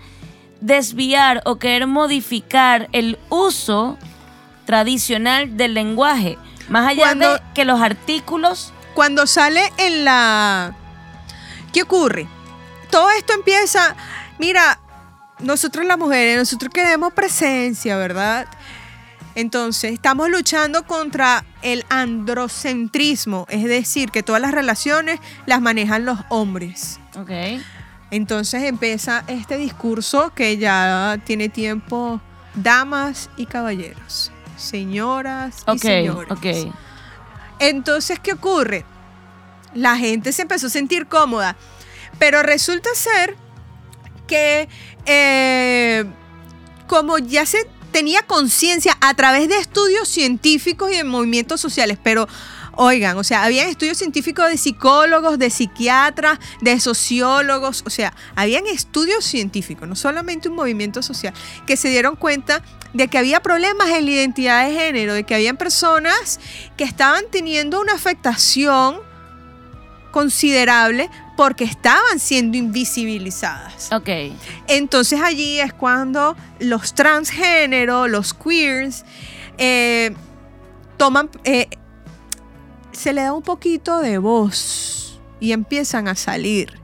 desviar 0.61 1.43
o 1.47 1.57
querer 1.59 1.87
modificar 1.87 2.89
el 2.93 3.19
uso 3.31 3.97
tradicional 4.67 5.57
del 5.57 5.75
lenguaje. 5.75 6.39
Más 6.69 6.87
allá 6.89 7.03
Cuando- 7.03 7.35
de 7.35 7.41
que 7.55 7.65
los 7.65 7.81
artículos... 7.81 8.73
Cuando 8.95 9.27
sale 9.27 9.73
en 9.79 10.05
la... 10.05 10.75
¿Qué 11.73 11.83
ocurre? 11.83 12.29
Todo 12.91 13.09
esto 13.11 13.33
empieza, 13.33 13.95
mira, 14.39 14.81
nosotros 15.39 15.87
las 15.87 15.97
mujeres, 15.97 16.37
nosotros 16.37 16.73
queremos 16.75 17.13
presencia, 17.13 17.97
¿verdad? 17.97 18.47
Entonces, 19.41 19.95
estamos 19.95 20.29
luchando 20.29 20.87
contra 20.87 21.47
el 21.63 21.87
androcentrismo, 21.89 23.47
es 23.49 23.65
decir, 23.65 24.11
que 24.11 24.23
todas 24.23 24.43
las 24.43 24.53
relaciones 24.53 25.19
las 25.47 25.63
manejan 25.63 26.05
los 26.05 26.19
hombres. 26.29 27.01
Ok. 27.19 27.31
Entonces 28.11 28.65
empieza 28.65 29.25
este 29.29 29.57
discurso 29.57 30.35
que 30.35 30.59
ya 30.59 31.19
tiene 31.25 31.49
tiempo, 31.49 32.21
damas 32.55 33.31
y 33.39 33.47
caballeros, 33.47 34.31
señoras 34.59 35.65
y 35.75 35.79
señores. 35.79 36.31
ok. 36.31 36.75
Entonces, 37.61 38.19
¿qué 38.19 38.35
ocurre? 38.35 38.85
La 39.73 39.97
gente 39.97 40.33
se 40.33 40.43
empezó 40.43 40.67
a 40.67 40.71
sentir 40.71 41.07
cómoda, 41.07 41.57
pero 42.19 42.43
resulta 42.43 42.91
ser 42.95 43.37
que 44.27 44.69
eh, 45.07 46.05
como 46.87 47.17
ya 47.17 47.47
se 47.47 47.67
tenía 47.91 48.23
conciencia 48.23 48.97
a 49.01 49.15
través 49.15 49.49
de 49.49 49.59
estudios 49.59 50.09
científicos 50.09 50.91
y 50.93 50.97
de 50.97 51.05
movimientos 51.05 51.61
sociales, 51.61 51.99
pero 52.03 52.29
oigan, 52.77 53.17
o 53.19 53.25
sea, 53.25 53.45
habían 53.45 53.69
estudios 53.69 53.99
científicos 53.99 54.49
de 54.49 54.57
psicólogos, 54.57 55.39
de 55.39 55.51
psiquiatras, 55.51 56.39
de 56.61 56.81
sociólogos, 56.81 57.83
o 57.87 57.91
sea, 57.91 58.15
habían 58.35 58.67
estudios 58.67 59.25
científicos, 59.25 59.89
no 59.89 59.97
solamente 59.97 60.49
un 60.49 60.57
movimiento 60.57 61.03
social, 61.03 61.35
que 61.67 61.77
se 61.77 61.89
dieron 61.89 62.17
cuenta 62.17 62.63
de 62.95 63.09
que 63.09 63.19
había 63.19 63.41
problemas 63.41 63.89
en 63.91 64.05
la 64.05 64.11
identidad 64.11 64.67
de 64.67 64.75
género, 64.75 65.15
de 65.15 65.25
que 65.25 65.35
habían 65.35 65.57
personas 65.57 66.41
que 66.77 66.85
estaban 66.85 67.25
teniendo 67.31 67.81
una 67.81 67.95
afectación 67.95 68.99
considerable 70.11 71.09
porque 71.41 71.65
estaban 71.65 72.19
siendo 72.19 72.59
invisibilizadas. 72.59 73.89
Ok. 73.93 74.11
Entonces 74.67 75.23
allí 75.23 75.59
es 75.59 75.73
cuando 75.73 76.37
los 76.59 76.93
transgéneros, 76.95 78.11
los 78.11 78.35
queers, 78.35 79.07
eh, 79.57 80.15
toman, 80.99 81.31
eh, 81.45 81.71
se 82.93 83.15
le 83.15 83.23
da 83.23 83.33
un 83.33 83.41
poquito 83.43 84.01
de 84.01 84.19
voz 84.19 85.19
y 85.41 85.53
empiezan 85.53 86.09
a 86.09 86.15
salir. 86.15 86.79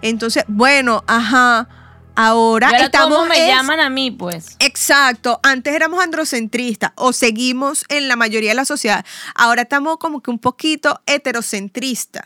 Entonces, 0.00 0.44
bueno, 0.46 1.02
ajá, 1.08 1.68
ahora 2.14 2.68
¿Y 2.70 2.74
ahora 2.74 2.84
estamos... 2.84 3.18
cómo 3.18 3.28
me 3.28 3.48
es- 3.50 3.52
llaman 3.52 3.80
a 3.80 3.90
mí, 3.90 4.12
pues? 4.12 4.54
Exacto, 4.60 5.40
antes 5.42 5.74
éramos 5.74 6.00
androcentristas 6.04 6.92
o 6.94 7.12
seguimos 7.12 7.84
en 7.88 8.06
la 8.06 8.14
mayoría 8.14 8.50
de 8.50 8.54
la 8.54 8.64
sociedad. 8.64 9.04
Ahora 9.34 9.62
estamos 9.62 9.96
como 9.96 10.22
que 10.22 10.30
un 10.30 10.38
poquito 10.38 11.00
heterocentristas, 11.06 12.22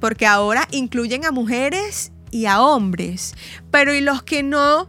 porque 0.00 0.26
ahora 0.26 0.66
incluyen 0.72 1.24
a 1.24 1.30
mujeres 1.30 2.10
y 2.30 2.46
a 2.46 2.60
hombres, 2.62 3.34
pero 3.70 3.94
y 3.94 4.00
los 4.00 4.22
que 4.22 4.42
no, 4.42 4.88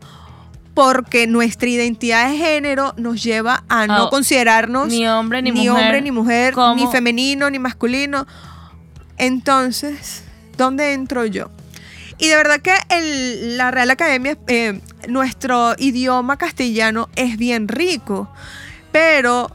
porque 0.74 1.28
nuestra 1.28 1.68
identidad 1.70 2.30
de 2.30 2.38
género 2.38 2.94
nos 2.98 3.22
lleva 3.22 3.64
a 3.68 3.88
no 3.88 4.10
considerarnos 4.10 4.88
ni 4.88 5.06
hombre 5.08 5.42
ni 5.42 5.52
ni 5.52 5.68
mujer. 5.68 5.84
hombre 5.86 6.02
ni 6.02 6.12
mujer, 6.12 6.54
ni 6.76 6.88
femenino 6.88 7.50
ni 7.50 7.60
masculino. 7.60 8.26
Entonces, 9.18 10.24
¿dónde 10.58 10.94
entro 10.94 11.26
yo? 11.26 11.52
Y 12.18 12.28
de 12.28 12.36
verdad 12.36 12.60
que 12.62 12.74
el- 12.90 13.58
la 13.58 13.72
Real 13.72 13.90
Academia, 13.92 14.38
eh, 14.48 14.80
nuestro 15.08 15.74
idioma 15.78 16.38
castellano 16.38 17.10
es 17.16 17.38
bien 17.38 17.68
rico, 17.68 18.30
pero 18.92 19.52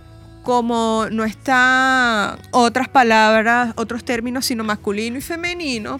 como 0.46 1.06
no 1.10 1.24
está 1.24 2.38
otras 2.52 2.88
palabras, 2.88 3.72
otros 3.74 4.04
términos, 4.04 4.46
sino 4.46 4.62
masculino 4.62 5.18
y 5.18 5.20
femenino, 5.20 5.98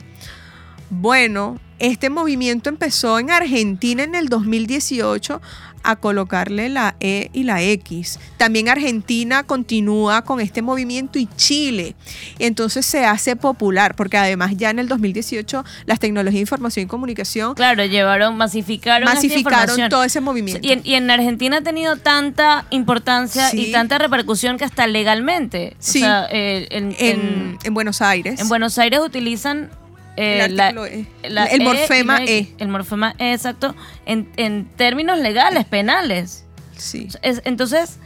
bueno, 0.89 1.59
este 1.81 2.11
movimiento 2.11 2.69
empezó 2.69 3.19
en 3.19 3.33
Argentina 3.33 4.05
en 4.05 4.15
el 4.15 4.29
2018 4.29 5.43
a 5.87 5.97
colocarle 5.97 6.69
la 6.69 6.97
E 7.01 7.31
y 7.33 7.45
la 7.45 7.63
X. 7.63 8.19
También 8.37 8.69
Argentina 8.69 9.43
continúa 9.45 10.23
con 10.23 10.41
este 10.41 10.63
movimiento 10.63 11.19
y 11.19 11.29
Chile. 11.37 11.95
Entonces 12.39 12.85
se 12.87 13.05
hace 13.05 13.37
popular, 13.37 13.95
porque 13.97 14.17
además 14.17 14.53
ya 14.57 14.71
en 14.71 14.79
el 14.79 14.89
2018 14.89 15.65
las 15.87 15.99
tecnologías 16.01 16.35
de 16.35 16.41
información 16.41 16.85
y 16.85 16.89
comunicación 16.89 17.55
Claro, 17.55 17.85
llevaron, 17.85 18.37
masificaron 18.37 19.05
masificaron 19.05 19.89
todo 19.89 20.05
ese 20.05 20.21
movimiento. 20.21 20.67
Y 20.67 20.73
en, 20.73 20.81
y 20.85 20.95
en 20.95 21.11
Argentina 21.11 21.59
ha 21.59 21.63
tenido 21.63 21.97
tanta 21.97 22.67
importancia 22.71 23.51
Sí. 23.51 23.67
y 23.69 23.73
tanta 23.73 23.99
repercusión 23.99 24.59
que 24.59 24.65
hasta 24.65 24.87
legalmente. 24.87 25.75
Sí. 25.79 25.99
O 25.99 26.01
sea, 26.03 26.27
eh, 26.31 26.67
en- 26.71 27.59
en 27.63 27.75
Buenos 27.75 28.03
Aires. 28.03 28.41
en 28.41 28.49
Buenos 28.49 28.79
Aires 28.79 29.01
utilizan 29.01 29.71
eh, 30.17 30.45
El 30.45 30.57
la- 30.57 30.65
artículo 30.69 30.87
E. 30.87 31.07
la 31.29 31.45
El 31.47 31.61
E 31.61 31.65
morfema. 31.65 32.23
E. 32.25 32.49
El 32.59 32.69
morfema 32.69 33.15
E, 33.19 33.33
exacto. 33.33 33.75
En, 34.07 34.31
en 34.37 34.67
términos 34.77 35.19
legales, 35.19 35.65
penales. 35.65 36.45
sí. 36.77 37.09
Es- 37.23 37.43
entonces, 37.45 37.99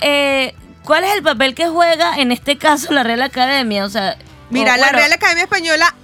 eh, 0.00 0.54
¿cuál 0.84 1.04
es 1.04 1.14
el 1.14 1.22
papel 1.22 1.54
que 1.54 1.68
juega 1.68 2.16
en 2.18 2.32
este 2.32 2.56
caso 2.58 2.92
la 2.92 3.02
Real 3.02 3.22
Academia? 3.22 3.84
O 3.84 3.90
sea, 3.90 4.16
Mira, 4.50 4.74
o, 4.74 4.78
la 4.78 4.90
Real 4.90 5.12
Academia 5.12 5.44
Española 5.44 5.94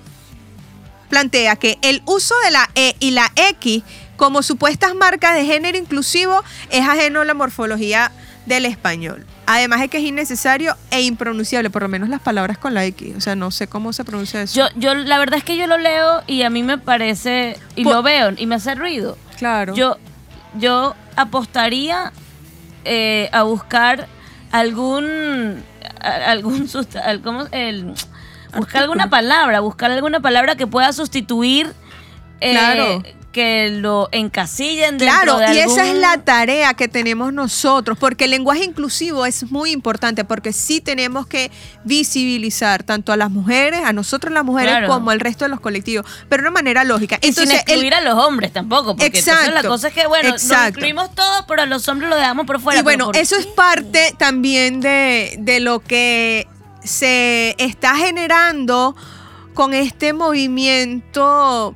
plantea 1.09 1.57
que 1.57 1.79
el 1.83 2.03
uso 2.07 2.35
de 2.45 2.51
la 2.51 2.71
E 2.75 2.97
y 3.01 3.13
la 3.13 3.31
X 3.37 3.83
como 4.17 4.43
supuestas 4.43 4.95
marcas 4.95 5.35
de 5.35 5.45
género 5.45 5.77
inclusivo 5.79 6.43
es 6.71 6.87
ajeno 6.87 7.21
a 7.21 7.25
la 7.25 7.35
morfología 7.35 8.13
del 8.47 8.65
español. 8.67 9.27
Además 9.47 9.81
de 9.81 9.89
que 9.89 9.99
es 9.99 10.05
innecesario 10.05 10.77
e 10.91 11.03
impronunciable, 11.03 11.71
por 11.71 11.83
lo 11.83 11.89
menos 11.89 12.09
las 12.09 12.21
palabras 12.21 12.59
con 12.59 12.75
la 12.75 12.85
X. 12.87 13.15
O 13.17 13.21
sea, 13.21 13.37
no 13.37 13.51
sé 13.51 13.67
cómo 13.67 13.93
se 13.93 14.05
pronuncia 14.05 14.43
eso. 14.43 14.59
Yo, 14.59 14.67
yo, 14.77 14.95
la 14.95 15.19
verdad 15.19 15.39
es 15.39 15.45
que 15.45 15.57
yo 15.57 15.67
lo 15.67 15.79
leo 15.79 16.23
y 16.27 16.43
a 16.43 16.51
mí 16.51 16.63
me 16.63 16.79
parece, 16.79 17.59
y 17.77 17.85
lo 17.85 18.03
veo, 18.03 18.33
y 18.37 18.47
me 18.47 18.55
hace 18.55 18.75
ruido. 18.75 19.19
claro. 19.39 19.75
Yo, 19.75 19.99
yo 20.57 20.95
apostaría 21.17 22.13
eh, 22.85 23.29
a 23.33 23.43
buscar 23.43 24.09
algún, 24.53 25.63
algún, 26.01 26.69
¿cómo? 27.23 27.45
El, 27.51 27.95
buscar 28.57 28.83
alguna 28.83 29.11
palabra, 29.11 29.61
buscar 29.61 29.91
alguna 29.91 30.21
palabra 30.21 30.57
que 30.57 30.67
pueda 30.67 30.93
sustituir 30.93 31.73
eh, 32.41 32.53
Claro. 32.53 33.03
Que 33.35 33.69
lo 33.71 34.09
encasillen 34.13 34.97
dentro 34.97 35.07
Claro, 35.23 35.39
de 35.39 35.55
y 35.57 35.59
esa 35.59 35.85
es 35.87 35.95
la 35.97 36.19
tarea 36.25 36.73
que 36.75 36.87
tenemos 36.89 37.33
nosotros, 37.33 37.99
porque 37.99 38.25
el 38.27 38.31
lenguaje 38.31 38.65
inclusivo 38.65 39.27
es 39.27 39.51
muy 39.51 39.73
importante, 39.73 40.25
porque 40.25 40.53
sí 40.53 40.81
tenemos 40.81 41.27
que 41.27 41.51
visibilizar 41.85 42.85
tanto 42.85 43.13
a 43.13 43.17
las 43.17 43.31
mujeres, 43.31 43.81
a 43.85 43.93
nosotros 43.93 44.33
las 44.33 44.45
mujeres, 44.45 44.71
Claro. 44.71 44.89
como 44.89 45.11
al 45.11 45.19
resto 45.21 45.45
de 45.45 45.49
los 45.51 45.59
colectivos, 45.61 46.07
pero 46.29 46.43
de 46.43 46.49
una 46.49 46.55
manera 46.55 46.85
lógica. 46.85 47.19
Y 47.21 47.33
sin 47.33 47.51
el- 47.51 47.57
excluir 47.57 47.93
a 47.93 48.01
los 48.01 48.15
hombres 48.15 48.53
tampoco, 48.53 48.97
porque 48.97 49.07
entonces 49.19 49.27
la 49.27 49.45
Exacto, 49.49 49.69
cosa 49.69 49.89
es 49.89 49.95
que, 49.95 50.07
bueno, 50.07 50.31
nos 50.31 50.43
exacto. 50.43 50.69
incluimos 50.79 51.15
todos, 51.15 51.45
pero 51.49 51.63
a 51.63 51.67
los 51.67 51.87
hombres 51.89 52.09
los 52.09 52.19
dejamos 52.19 52.47
por 52.47 52.61
fuera. 52.61 52.81
y 52.81 52.83
bueno, 52.85 53.07
¿por 53.07 53.17
eso 53.17 53.37
es 53.37 53.47
parte 53.47 54.15
también 54.17 54.81
de, 54.81 55.35
de 55.41 55.59
lo 55.61 55.81
que 55.81 56.47
se 56.85 57.57
está 57.59 57.97
generando 57.97 58.95
con 59.55 59.75
este 59.75 60.13
movimiento 60.13 61.75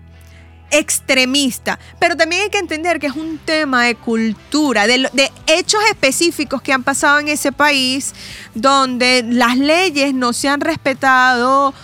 extremista. 0.71 1.79
Pero 1.99 2.17
también 2.17 2.43
hay 2.43 2.51
que 2.51 2.59
entender 2.59 2.99
que 2.99 3.07
es 3.07 3.17
un 3.17 3.39
tema 3.39 3.85
de 3.85 3.95
cultura, 3.95 4.87
de, 4.87 5.09
hechos 5.47 5.81
específicos 5.91 6.63
que 6.63 6.73
han 6.73 6.83
pasado 6.83 7.19
en 7.19 7.29
ese 7.29 7.53
país, 7.53 8.15
donde 8.55 9.25
las 9.29 9.57
leyes 9.57 10.15
no 10.15 10.33
se 10.33 10.49
han 10.49 10.61
respetado 10.61 11.75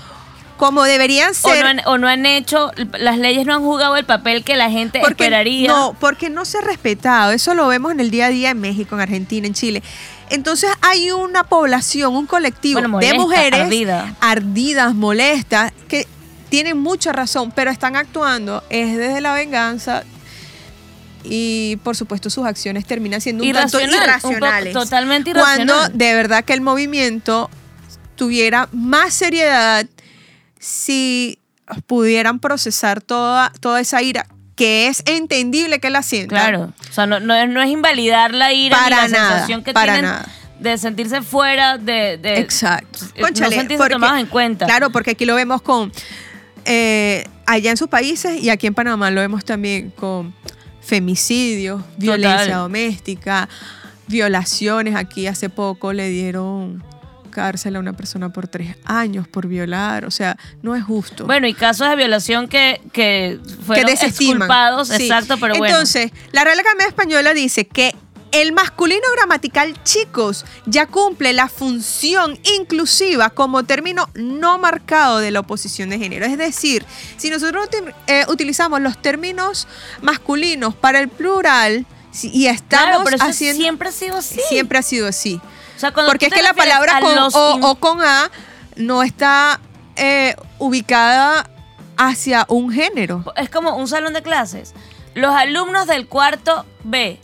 como 0.56 0.84
deberían 0.84 1.30
o 1.30 1.34
ser. 1.34 1.62
no, 1.62 1.68
han, 1.68 1.80
o 1.86 1.98
no 1.98 2.08
han 2.08 2.26
hecho, 2.26 2.70
las 2.98 3.18
leyes 3.18 3.44
no 3.44 3.54
han 3.54 3.62
jugado 3.62 3.96
el 3.96 4.04
papel 4.04 4.44
que 4.44 4.56
la 4.56 4.70
gente 4.70 5.00
porque 5.00 5.24
esperaría. 5.24 5.68
No, 5.68 5.96
porque 5.98 6.30
no 6.30 6.44
se 6.44 6.58
ha 6.58 6.60
respetado. 6.60 7.32
Eso 7.32 7.54
lo 7.54 7.66
vemos 7.66 7.92
en 7.92 8.00
el 8.00 8.10
día 8.10 8.26
a 8.26 8.30
día 8.30 8.50
en 8.50 8.60
México, 8.60 8.94
en 8.94 9.00
Argentina, 9.00 9.46
en 9.46 9.54
Chile. 9.54 9.82
Entonces 10.30 10.70
hay 10.80 11.10
una 11.10 11.44
población, 11.44 12.14
un 12.14 12.26
colectivo 12.26 12.80
Bueno, 12.80 12.98
de 12.98 13.14
mujeres 13.14 13.60
ardida. 13.60 14.14
ardidas, 14.20 14.94
molestas, 14.94 15.72
que 15.88 16.06
tienen 16.48 16.78
mucha 16.78 17.12
razón, 17.12 17.52
pero 17.54 17.70
están 17.70 17.96
actuando 17.96 18.62
es 18.70 18.96
desde 18.96 19.20
la 19.20 19.34
venganza 19.34 20.04
y 21.22 21.76
por 21.82 21.96
supuesto 21.96 22.28
sus 22.30 22.44
acciones 22.46 22.84
terminan 22.86 23.20
siendo 23.20 23.44
un 23.44 23.52
tanto 23.52 23.80
irracionales. 23.80 24.72
totalmente 24.74 25.32
Cuando 25.32 25.62
irracional. 25.74 25.98
de 25.98 26.14
verdad 26.14 26.44
que 26.44 26.52
el 26.52 26.60
movimiento 26.60 27.50
tuviera 28.16 28.68
más 28.72 29.14
seriedad 29.14 29.86
si 30.58 31.38
pudieran 31.86 32.38
procesar 32.40 33.00
toda, 33.00 33.50
toda 33.60 33.80
esa 33.80 34.02
ira, 34.02 34.26
que 34.54 34.86
es 34.88 35.02
entendible 35.06 35.80
que 35.80 35.90
la 35.90 36.02
sientan. 36.02 36.38
Claro. 36.38 36.72
O 36.88 36.92
sea, 36.92 37.06
no, 37.06 37.20
no 37.20 37.34
es, 37.34 37.48
no 37.48 37.60
es 37.62 37.70
invalidar 37.70 38.32
la 38.34 38.52
ira 38.52 38.76
Para 38.76 39.06
ni 39.06 39.12
la 39.12 39.18
nada, 39.18 39.30
sensación 39.32 39.64
que 39.64 39.72
para 39.72 39.94
tienen 39.94 40.10
nada. 40.10 40.28
de 40.60 40.78
sentirse 40.78 41.22
fuera 41.22 41.78
de. 41.78 42.18
de- 42.18 42.38
Exacto. 42.38 42.98
eh, 43.14 43.22
no 43.22 43.26
sentirse 43.50 43.76
porque- 43.78 43.94
tomados 43.94 44.20
en 44.20 44.26
cuenta. 44.26 44.66
Claro, 44.66 44.90
porque 44.90 45.12
aquí 45.12 45.24
lo 45.24 45.34
vemos 45.34 45.62
con 45.62 45.90
eh, 46.64 47.26
allá 47.46 47.70
en 47.70 47.76
sus 47.76 47.88
países 47.88 48.42
y 48.42 48.50
aquí 48.50 48.66
en 48.66 48.74
Panamá 48.74 49.10
lo 49.10 49.20
vemos 49.20 49.44
también 49.44 49.90
con 49.90 50.34
femicidios, 50.80 51.82
violencia 51.96 52.56
doméstica, 52.56 53.48
violaciones. 54.06 54.94
Aquí 54.94 55.26
hace 55.26 55.48
poco 55.48 55.92
le 55.92 56.08
dieron 56.08 56.82
cárcel 57.30 57.74
a 57.76 57.80
una 57.80 57.92
persona 57.94 58.32
por 58.32 58.46
tres 58.48 58.76
años 58.84 59.26
por 59.26 59.48
violar. 59.48 60.04
O 60.04 60.10
sea, 60.10 60.36
no 60.62 60.76
es 60.76 60.84
justo. 60.84 61.26
Bueno, 61.26 61.46
y 61.48 61.54
casos 61.54 61.88
de 61.88 61.96
violación 61.96 62.48
que, 62.48 62.80
que 62.92 63.40
que 63.44 63.62
fueron 63.64 63.90
exculpados, 63.90 64.88
Sí. 64.88 65.02
exacto, 65.04 65.36
pero 65.40 65.54
bueno. 65.56 65.74
Entonces, 65.74 66.12
la 66.32 66.44
Real 66.44 66.58
Academia 66.60 66.86
Española 66.86 67.34
dice 67.34 67.66
que 67.66 67.94
el 68.34 68.52
masculino 68.52 69.04
gramatical, 69.16 69.80
chicos, 69.84 70.44
ya 70.66 70.86
cumple 70.86 71.32
la 71.32 71.48
función 71.48 72.36
inclusiva 72.58 73.30
como 73.30 73.62
término 73.62 74.08
no 74.14 74.58
marcado 74.58 75.18
de 75.18 75.30
la 75.30 75.40
oposición 75.40 75.88
de 75.88 76.00
género. 76.00 76.26
Es 76.26 76.36
decir, 76.36 76.84
si 77.16 77.30
nosotros 77.30 77.68
eh, 78.08 78.24
utilizamos 78.28 78.80
los 78.80 79.00
términos 79.00 79.68
masculinos 80.02 80.74
para 80.74 80.98
el 80.98 81.08
plural 81.08 81.86
y 82.22 82.46
estamos 82.48 82.86
claro, 82.86 83.04
pero 83.04 83.16
eso 83.16 83.24
haciendo... 83.24 83.62
siempre 83.62 83.88
ha 83.88 83.92
sido 83.92 84.16
así. 84.16 84.40
siempre 84.48 84.78
ha 84.78 84.82
sido 84.82 85.06
así. 85.06 85.40
O 85.76 85.78
sea, 85.78 85.92
cuando 85.92 86.10
Porque 86.10 86.26
es 86.26 86.32
que 86.32 86.42
la 86.42 86.54
palabra 86.54 86.98
con 87.00 87.14
los 87.14 87.36
O 87.36 87.60
o 87.62 87.76
con 87.76 88.02
A 88.02 88.32
no 88.74 89.04
está 89.04 89.60
eh, 89.94 90.34
ubicada 90.58 91.48
hacia 91.96 92.46
un 92.48 92.72
género. 92.72 93.24
es 93.36 93.48
como 93.48 93.76
un 93.76 93.86
salón 93.86 94.12
de 94.12 94.22
clases. 94.22 94.74
Los 95.14 95.32
alumnos 95.32 95.86
del 95.86 96.08
cuarto 96.08 96.66
B. 96.82 97.20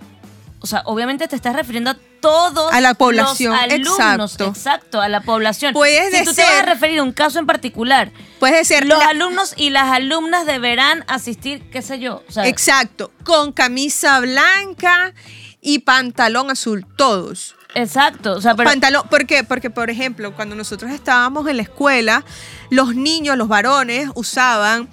O 0.62 0.66
sea, 0.66 0.83
obviamente 0.85 1.27
te 1.27 1.37
estás 1.37 1.57
refiriendo 1.57 1.90
a 1.90 1.96
todos 2.20 2.70
A 2.73 2.81
la 2.83 2.92
población, 2.94 3.53
los 3.53 3.62
alumnos. 3.99 4.33
exacto. 4.33 4.44
Exacto, 4.46 5.01
a 5.01 5.09
la 5.09 5.23
población. 5.23 5.73
Puedes 5.73 6.14
si 6.16 6.25
tú 6.25 6.35
te 6.35 6.42
vas 6.42 6.51
a 6.51 6.55
decir- 6.57 6.66
referir 6.68 6.99
a 6.99 7.03
un 7.03 7.12
caso 7.12 7.38
en 7.38 7.46
particular, 7.46 8.12
Puede 8.38 8.64
ser 8.66 8.87
los 8.87 8.99
la- 8.99 9.09
alumnos 9.09 9.55
y 9.57 9.70
las 9.70 9.90
alumnas 9.90 10.44
deberán 10.44 11.05
asistir, 11.09 11.70
qué 11.70 11.81
sé 11.81 11.99
yo. 11.99 12.23
O 12.29 12.33
sea, 12.33 12.46
Exacto, 12.46 13.11
con 13.25 13.53
camisa 13.53 14.20
blanca 14.20 15.14
y 15.62 15.79
pantalón 15.81 16.51
azul, 16.51 16.87
todos. 16.96 17.55
exacto. 17.75 18.33
O 18.33 18.40
sea, 18.42 18.55
pero 18.55 18.68
pantalón, 18.68 19.09
¿por 19.09 19.27
qué? 19.27 19.42
Porque, 19.44 19.70
por 19.70 19.88
ejemplo, 19.88 20.35
cuando 20.35 20.55
nosotros 20.57 20.90
estábamos 20.90 21.46
en 21.49 21.57
la 21.57 21.62
escuela, 21.62 22.23
los 22.68 22.94
niños, 22.94 23.37
los 23.38 23.49
varones, 23.49 24.09
usaban 24.14 24.88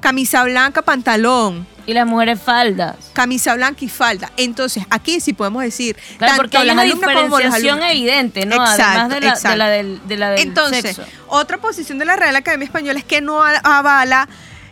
camisa 0.00 0.44
blanca, 0.44 0.82
pantalón, 0.82 1.66
y 1.86 1.94
las 1.94 2.06
mujeres 2.06 2.40
faldas. 2.40 2.96
camisa 3.12 3.54
blanca 3.54 3.84
y 3.84 3.88
falda. 3.88 4.30
Entonces, 4.36 4.84
aquí 4.90 5.20
sí 5.20 5.32
podemos 5.32 5.62
decir, 5.62 5.96
Claro, 6.18 6.32
tanto 6.36 6.42
porque 6.42 6.58
hay 6.58 6.70
una 6.70 6.82
diferenciación 6.84 7.82
evidente, 7.82 8.46
¿no? 8.46 8.56
Exacto, 8.56 8.82
Además 8.84 9.08
de 9.08 9.20
la, 9.20 9.26
de 9.26 9.32
exacto. 9.32 9.56
la 9.56 9.68
del, 9.70 10.00
de 10.06 10.16
la 10.16 10.30
del 10.30 10.40
Entonces, 10.40 10.82
sexo. 10.96 11.04
otra 11.28 11.58
posición 11.58 11.98
de 11.98 12.04
la 12.04 12.16
Real 12.16 12.36
Academia 12.36 12.66
Española 12.66 12.98
es 12.98 13.04
que 13.04 13.20
no 13.20 13.42
avala 13.42 14.28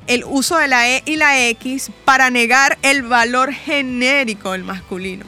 el 0.07 0.23
uso 0.25 0.57
de 0.59 0.69
la 0.69 0.89
E 0.89 1.03
y 1.07 1.17
la 1.17 1.39
X 1.49 1.91
para 2.05 2.31
negar 2.31 2.79
el 2.83 3.03
valor 3.03 3.53
genérico 3.53 4.53
del 4.53 4.65
masculino. 4.65 5.27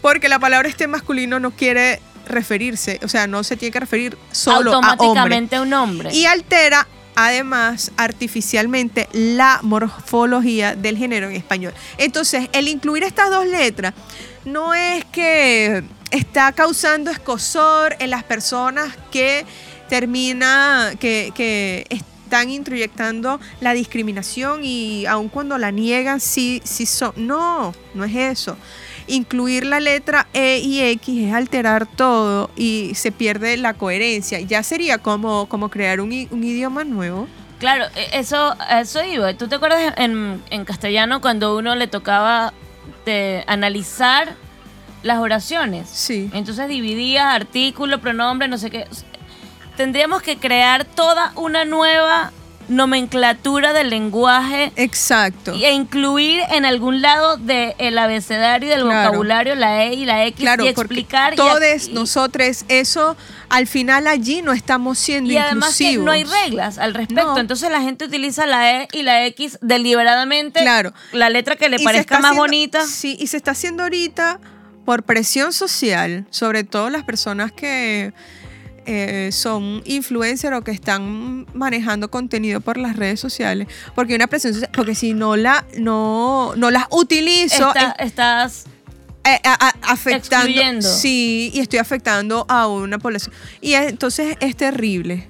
Porque 0.00 0.28
la 0.28 0.38
palabra 0.38 0.68
este 0.68 0.86
masculino 0.86 1.38
no 1.38 1.50
quiere 1.50 2.00
referirse, 2.26 2.98
o 3.04 3.08
sea, 3.08 3.26
no 3.26 3.44
se 3.44 3.56
tiene 3.56 3.72
que 3.72 3.80
referir 3.80 4.16
solo 4.32 4.72
a 4.72 4.78
hombre. 4.78 4.90
automáticamente 4.92 5.56
a 5.56 5.62
un 5.62 5.72
hombre. 5.74 6.12
Y 6.14 6.26
altera 6.26 6.86
además 7.16 7.90
artificialmente 7.96 9.08
la 9.12 9.58
morfología 9.62 10.76
del 10.76 10.96
género 10.96 11.28
en 11.28 11.34
español. 11.34 11.74
Entonces, 11.98 12.48
el 12.52 12.68
incluir 12.68 13.02
estas 13.02 13.30
dos 13.30 13.46
letras 13.46 13.94
no 14.44 14.74
es 14.74 15.04
que 15.06 15.82
está 16.10 16.52
causando 16.52 17.10
escosor 17.10 17.96
en 17.98 18.10
las 18.10 18.22
personas 18.22 18.96
que 19.10 19.44
termina, 19.88 20.92
que, 21.00 21.32
que 21.34 21.86
están 22.26 22.50
introyectando 22.50 23.40
la 23.60 23.72
discriminación 23.72 24.64
y 24.64 25.06
aun 25.06 25.28
cuando 25.28 25.58
la 25.58 25.70
niegan, 25.70 26.20
sí, 26.20 26.60
sí 26.64 26.84
son. 26.84 27.12
No, 27.16 27.74
no 27.94 28.04
es 28.04 28.14
eso. 28.14 28.56
Incluir 29.08 29.66
la 29.66 29.80
letra 29.80 30.26
E 30.32 30.58
y 30.58 30.80
X 30.82 31.28
es 31.28 31.34
alterar 31.34 31.86
todo 31.86 32.50
y 32.56 32.92
se 32.94 33.12
pierde 33.12 33.56
la 33.56 33.74
coherencia. 33.74 34.40
Ya 34.40 34.62
sería 34.62 34.98
como, 34.98 35.46
como 35.48 35.68
crear 35.68 36.00
un, 36.00 36.12
idioma 36.12 36.84
nuevo. 36.84 37.28
Claro, 37.58 37.84
e- 37.94 38.18
eso, 38.18 38.54
eso 38.70 39.04
iba. 39.04 39.32
¿Tú 39.34 39.48
te 39.48 39.56
acuerdas 39.56 39.94
en, 39.96 40.42
en 40.50 40.64
castellano 40.64 41.20
cuando 41.20 41.56
uno 41.56 41.74
le 41.74 41.86
tocaba 41.86 42.52
de 43.04 43.44
analizar 43.46 44.34
las 45.02 45.18
oraciones? 45.18 45.88
Sí. 45.88 46.30
Entonces 46.32 46.68
dividías 46.68 47.26
artículo, 47.26 48.00
pronombre, 48.00 48.48
no 48.48 48.58
sé 48.58 48.70
qué. 48.70 48.86
Tendríamos 49.76 50.22
que 50.22 50.36
crear 50.36 50.84
toda 50.84 51.32
una 51.36 51.64
nueva 51.64 52.32
nomenclatura 52.68 53.72
del 53.72 53.90
lenguaje 53.90 54.72
Exacto. 54.76 55.52
e 55.54 55.72
incluir 55.72 56.40
en 56.50 56.64
algún 56.64 57.02
lado 57.02 57.36
del 57.36 57.98
abecedario 57.98 58.68
y 58.68 58.70
del 58.70 58.82
Claro. 58.82 59.08
vocabulario 59.08 59.54
la 59.54 59.84
E 59.84 59.94
y 59.94 60.04
la 60.04 60.24
X 60.26 60.40
Claro, 60.40 60.64
y 60.64 60.68
explicar 60.68 61.34
todos 61.34 61.88
nosotros, 61.90 62.64
eso, 62.68 63.16
al 63.48 63.66
final 63.66 64.06
allí 64.06 64.42
no 64.42 64.52
estamos 64.52 64.98
siendo 64.98 65.32
y 65.32 65.36
además 65.36 65.76
que 65.76 65.96
no 65.98 66.10
hay 66.10 66.24
reglas 66.24 66.78
al 66.78 66.94
respecto. 66.94 67.34
No. 67.34 67.38
Entonces 67.38 67.70
la 67.70 67.80
gente 67.80 68.04
utiliza 68.04 68.46
la 68.46 68.80
E 68.82 68.88
y 68.92 69.02
la 69.02 69.24
X 69.26 69.58
deliberadamente. 69.62 70.60
Claro. 70.60 70.92
La 71.12 71.30
letra 71.30 71.56
que 71.56 71.68
le 71.68 71.80
Y 71.80 71.84
parezca 71.84 72.16
más 72.16 72.24
haciendo- 72.32 72.42
bonita. 72.42 72.86
Sí, 72.86 73.16
y 73.20 73.26
se 73.28 73.36
está 73.36 73.52
haciendo 73.52 73.82
ahorita 73.84 74.40
por 74.84 75.02
presión 75.02 75.52
social, 75.52 76.26
sobre 76.30 76.62
todo 76.64 76.90
las 76.90 77.04
personas 77.04 77.50
que 77.52 78.12
eh, 78.86 79.30
son 79.32 79.82
influencers 79.84 80.56
o 80.56 80.62
que 80.62 80.70
están 80.70 81.46
manejando 81.54 82.10
contenido 82.10 82.60
por 82.60 82.76
las 82.78 82.96
redes 82.96 83.20
sociales, 83.20 83.68
porque 83.94 84.12
hay 84.12 84.16
una 84.16 84.26
presión 84.28 84.54
social, 84.54 84.70
porque 84.74 84.94
si 84.94 85.12
no 85.14 85.36
la 85.36 85.64
no 85.78 86.54
no 86.56 86.70
las 86.70 86.84
utilizo 86.90 87.68
Está- 87.68 87.96
estás 87.98 88.64
eh, 89.24 89.40
a- 89.44 89.66
a- 89.68 89.92
afectando 89.92 90.46
Excluyendo. 90.46 90.88
sí 90.88 91.50
y 91.52 91.60
estoy 91.60 91.80
afectando 91.80 92.46
a 92.48 92.68
una 92.68 92.98
población 92.98 93.34
y 93.60 93.74
es- 93.74 93.88
entonces 93.90 94.36
es 94.40 94.56
terrible 94.56 95.28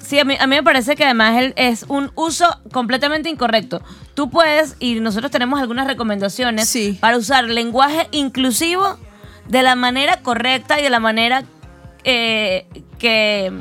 Sí, 0.00 0.18
a 0.18 0.24
mí, 0.24 0.36
a 0.40 0.46
mí 0.46 0.56
me 0.56 0.62
parece 0.62 0.96
que 0.96 1.04
además 1.04 1.36
el- 1.36 1.52
es 1.56 1.84
un 1.86 2.10
uso 2.14 2.46
completamente 2.72 3.28
incorrecto. 3.28 3.82
Tú 4.14 4.30
puedes, 4.30 4.74
y 4.78 5.00
nosotros 5.00 5.30
tenemos 5.30 5.60
algunas 5.60 5.86
recomendaciones 5.86 6.66
Sí. 6.66 6.96
para 6.98 7.18
usar 7.18 7.44
lenguaje 7.44 8.08
inclusivo 8.12 8.96
de 9.48 9.62
la 9.62 9.74
manera 9.74 10.22
correcta 10.22 10.80
y 10.80 10.82
de 10.82 10.88
la 10.88 10.98
manera 10.98 11.44
eh, 12.04 12.66
que, 12.98 13.52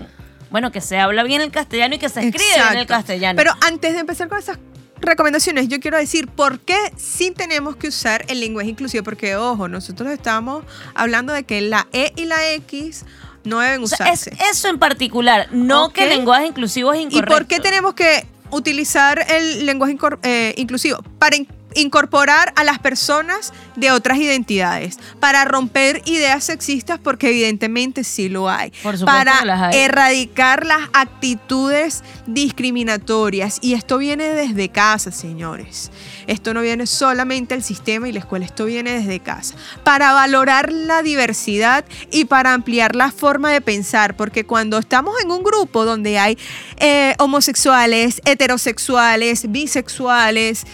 bueno, 0.52 0.72
que 0.72 0.82
se 0.82 0.98
habla 1.00 1.24
bien 1.24 1.42
el 1.42 1.52
castellano 1.52 1.96
y 1.96 2.00
que 2.00 2.10
se 2.10 2.22
escribe 2.22 2.46
bien 2.46 2.60
el 2.60 2.74
Exacto. 2.74 2.88
castellano. 2.94 3.38
Pero 3.38 3.52
antes 3.62 3.94
de 3.94 4.00
empezar 4.00 4.30
con 4.30 4.38
esas 4.40 4.58
recomendaciones, 5.00 5.68
yo 5.68 5.80
quiero 5.80 5.98
decir 5.98 6.28
por 6.28 6.60
qué 6.60 6.78
sí 6.98 7.32
tenemos 7.32 7.76
que 7.76 7.88
usar 7.90 8.26
el 8.30 8.40
lenguaje 8.40 8.70
inclusivo, 8.70 9.04
porque 9.04 9.36
ojo, 9.36 9.68
nosotros 9.68 10.10
estamos 10.12 10.64
hablando 10.96 11.34
de 11.34 11.44
que 11.44 11.62
la 11.62 11.88
E 11.94 12.14
y 12.16 12.26
la 12.26 12.52
X 12.54 13.06
no 13.44 13.60
deben 13.60 13.84
O 13.84 13.88
sea, 13.88 14.08
es 14.08 14.22
usarse. 14.28 14.44
eso 14.50 14.68
en 14.70 14.80
particular, 14.80 15.48
no 15.52 15.90
que 15.94 16.04
el 16.04 16.10
lenguaje 16.10 16.48
inclusivo 16.48 16.94
es 16.94 17.00
¿Y 17.00 17.04
incorrecto. 17.04 17.34
por 17.34 17.46
qué 17.48 17.60
tenemos 17.60 17.94
que 17.94 18.26
utilizar 18.50 19.24
el 19.30 19.66
lenguaje 19.66 19.96
eh, 20.24 20.54
inclusivo? 20.58 21.02
Para 21.20 21.36
in- 21.36 21.48
incorporar 21.78 22.54
a 22.56 22.64
las 22.64 22.80
personas 22.80 23.54
de 23.76 23.92
otras 23.92 24.18
identidades, 24.18 25.00
para 25.20 25.46
romper 25.46 26.02
ideas 26.06 26.44
sexistas, 26.44 27.00
porque 27.02 27.30
evidentemente 27.30 28.04
sí 28.04 28.30
lo 28.30 28.50
hay, 28.50 28.72
Por 28.84 28.98
supuesto 28.98 29.06
para 29.06 29.40
que 29.40 29.46
las 29.46 29.62
hay. 29.62 29.80
erradicar 29.80 30.66
las 30.66 30.90
actitudes 30.94 32.04
discriminatorias. 32.26 33.60
Y 33.62 33.74
esto 33.74 33.98
viene 33.98 34.30
desde 34.30 34.70
casa, 34.70 35.12
señores. 35.12 35.92
Esto 36.26 36.54
no 36.54 36.62
viene 36.62 36.88
solamente 36.88 37.56
del 37.56 37.64
sistema 37.64 38.10
y 38.10 38.12
la 38.12 38.20
escuela, 38.20 38.46
esto 38.46 38.66
viene 38.66 38.92
desde 38.92 39.20
casa. 39.20 39.56
Para 39.84 40.14
valorar 40.14 40.72
la 40.72 41.02
diversidad 41.02 41.86
y 42.12 42.26
para 42.26 42.54
ampliar 42.54 42.96
la 42.96 43.12
forma 43.12 43.52
de 43.52 43.62
pensar, 43.62 44.16
porque 44.16 44.46
cuando 44.46 44.78
estamos 44.78 45.16
en 45.24 45.32
un 45.32 45.44
grupo 45.44 45.86
donde 45.86 46.20
hay 46.20 46.38
eh, 46.78 47.14
homosexuales, 47.20 48.22
heterosexuales, 48.26 49.52
bisexuales, 49.52 50.66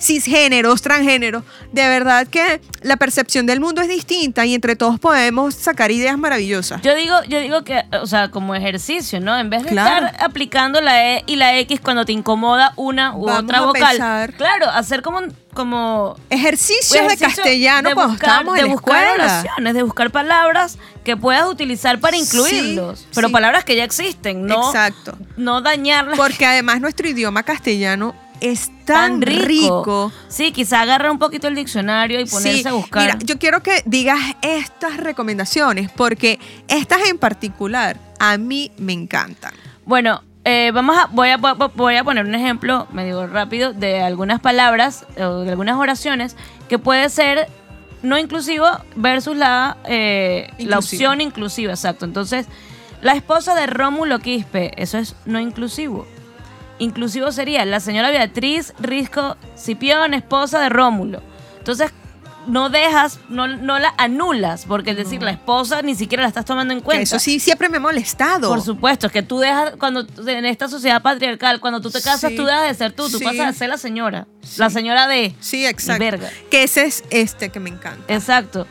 cisgéneros, 0.00 0.82
transgéneros, 0.82 1.44
de 1.72 1.88
verdad 1.88 2.26
que 2.26 2.60
la 2.82 2.96
percepción 2.96 3.46
del 3.46 3.60
mundo 3.60 3.80
es 3.82 3.88
distinta 3.88 4.46
y 4.46 4.54
entre 4.54 4.76
todos 4.76 4.98
podemos 5.00 5.54
sacar 5.54 5.90
ideas 5.90 6.16
maravillosas. 6.18 6.80
Yo 6.82 6.94
digo, 6.94 7.16
yo 7.28 7.40
digo 7.40 7.62
que, 7.64 7.82
o 8.00 8.06
sea, 8.06 8.30
como 8.30 8.54
ejercicio, 8.54 9.20
¿no? 9.20 9.38
En 9.38 9.50
vez 9.50 9.62
de 9.64 9.70
Claro. 9.70 10.06
estar 10.06 10.24
aplicando 10.24 10.80
la 10.80 11.14
E 11.16 11.24
y 11.26 11.36
la 11.36 11.56
X 11.58 11.80
cuando 11.80 12.04
te 12.04 12.12
incomoda 12.12 12.72
una 12.76 13.14
u 13.16 13.24
Vamos 13.26 13.42
otra 13.44 13.58
a 13.58 13.62
vocal. 13.66 13.88
pensar. 13.90 14.32
Claro, 14.34 14.70
hacer 14.70 15.02
como, 15.02 15.20
como 15.52 16.16
Ejercicios 16.30 17.08
de 17.08 17.16
castellano 17.16 17.88
de 17.90 17.94
cuando 17.94 18.12
buscar- 18.12 18.28
estábamos 18.30 18.56
en 18.56 18.62
de 18.62 18.68
la 18.68 18.72
buscar 18.74 19.04
escuela. 19.04 19.24
oraciones, 19.24 19.74
de 19.74 19.82
buscar 19.82 20.10
palabras 20.10 20.78
que 21.04 21.16
puedas 21.16 21.46
utilizar 21.48 21.98
para 22.00 22.16
Sí, 22.16 22.22
incluirlos. 22.22 23.06
pero 23.14 23.28
sí. 23.28 23.32
palabras 23.32 23.64
que 23.64 23.74
ya 23.76 23.84
existen, 23.84 24.46
no, 24.46 24.68
Exacto. 24.68 25.16
no 25.36 25.60
dañarlas. 25.60 26.16
Porque 26.16 26.46
además 26.46 26.80
nuestro 26.80 27.08
idioma 27.08 27.42
castellano 27.42 28.14
es 28.40 28.70
tan, 28.84 29.20
rico. 29.22 30.12
Sí, 30.28 30.52
quizá 30.52 30.82
agarrar 30.82 31.10
un 31.10 31.18
poquito 31.18 31.48
el 31.48 31.54
diccionario 31.54 32.20
y 32.20 32.24
ponerse 32.26 32.62
Sí, 32.62 32.68
a 32.68 32.72
buscar. 32.72 33.02
Mira, 33.02 33.18
yo 33.24 33.38
quiero 33.38 33.62
que 33.62 33.82
digas 33.84 34.18
estas 34.42 34.96
recomendaciones 34.96 35.90
porque 35.90 36.38
estas 36.68 37.08
en 37.08 37.18
particular 37.18 37.98
a 38.18 38.38
mí 38.38 38.72
me 38.78 38.92
encantan. 38.92 39.52
Bueno, 39.84 40.22
eh, 40.44 40.70
vamos 40.72 40.96
a 40.96 41.06
voy, 41.06 41.30
a 41.30 41.36
voy 41.36 41.96
a 41.96 42.04
poner 42.04 42.24
un 42.24 42.34
ejemplo 42.34 42.86
medio 42.92 43.26
rápido 43.26 43.72
de 43.72 44.00
algunas 44.00 44.40
palabras 44.40 45.04
o 45.18 45.40
de 45.40 45.50
algunas 45.50 45.76
oraciones 45.76 46.36
que 46.68 46.78
puede 46.78 47.08
ser 47.10 47.48
no 48.02 48.16
inclusivo 48.18 48.66
versus 48.96 49.36
la, 49.36 49.76
eh, 49.84 50.50
la 50.58 50.78
opción 50.78 51.20
inclusiva, 51.20 51.72
exacto. 51.72 52.04
Entonces, 52.04 52.46
la 53.02 53.12
esposa 53.12 53.54
de 53.54 53.66
Rómulo 53.66 54.20
Quispe, 54.20 54.72
eso 54.80 54.98
es 54.98 55.14
no 55.24 55.40
inclusivo. 55.40 56.06
Inclusivo 56.78 57.32
sería 57.32 57.64
la 57.64 57.80
señora 57.80 58.10
Beatriz 58.10 58.72
Risco 58.78 59.36
Cipión, 59.56 60.14
esposa 60.14 60.60
de 60.60 60.68
Rómulo. 60.68 61.22
Entonces, 61.58 61.90
no 62.46 62.70
dejas, 62.70 63.18
no, 63.28 63.46
no 63.46 63.78
la 63.78 63.92
anulas, 63.98 64.64
porque 64.66 64.92
es 64.92 64.96
decir, 64.96 65.20
la 65.22 65.32
esposa 65.32 65.82
ni 65.82 65.94
siquiera 65.94 66.22
la 66.22 66.28
estás 66.28 66.46
tomando 66.46 66.72
en 66.72 66.78
Que 66.80 66.84
cuenta. 66.84 67.02
eso 67.02 67.18
sí 67.18 67.40
siempre 67.40 67.68
me 67.68 67.76
ha 67.76 67.80
molestado. 67.80 68.48
Por 68.48 68.62
supuesto, 68.62 69.08
es 69.08 69.12
que 69.12 69.22
tú 69.22 69.38
dejas, 69.38 69.74
cuando 69.78 70.06
en 70.26 70.46
esta 70.46 70.66
sociedad 70.68 71.02
patriarcal, 71.02 71.60
cuando 71.60 71.80
tú 71.82 71.90
te 71.90 72.00
casas, 72.00 72.30
Sí. 72.30 72.36
tú 72.36 72.44
dejas 72.46 72.68
de 72.68 72.74
ser 72.74 72.92
tú, 72.92 73.10
tú 73.10 73.18
Sí. 73.18 73.24
pasas 73.24 73.40
a 73.48 73.52
ser 73.52 73.68
la 73.68 73.76
señora. 73.76 74.26
La 74.56 74.70
señora 74.70 75.06
de. 75.08 75.34
Sí, 75.40 75.66
exacto. 75.66 76.00
verga. 76.02 76.30
Que 76.50 76.62
ese 76.62 76.84
es 76.84 77.04
este 77.10 77.50
que 77.50 77.60
me 77.60 77.68
encanta. 77.68 78.14
Exacto. 78.14 78.66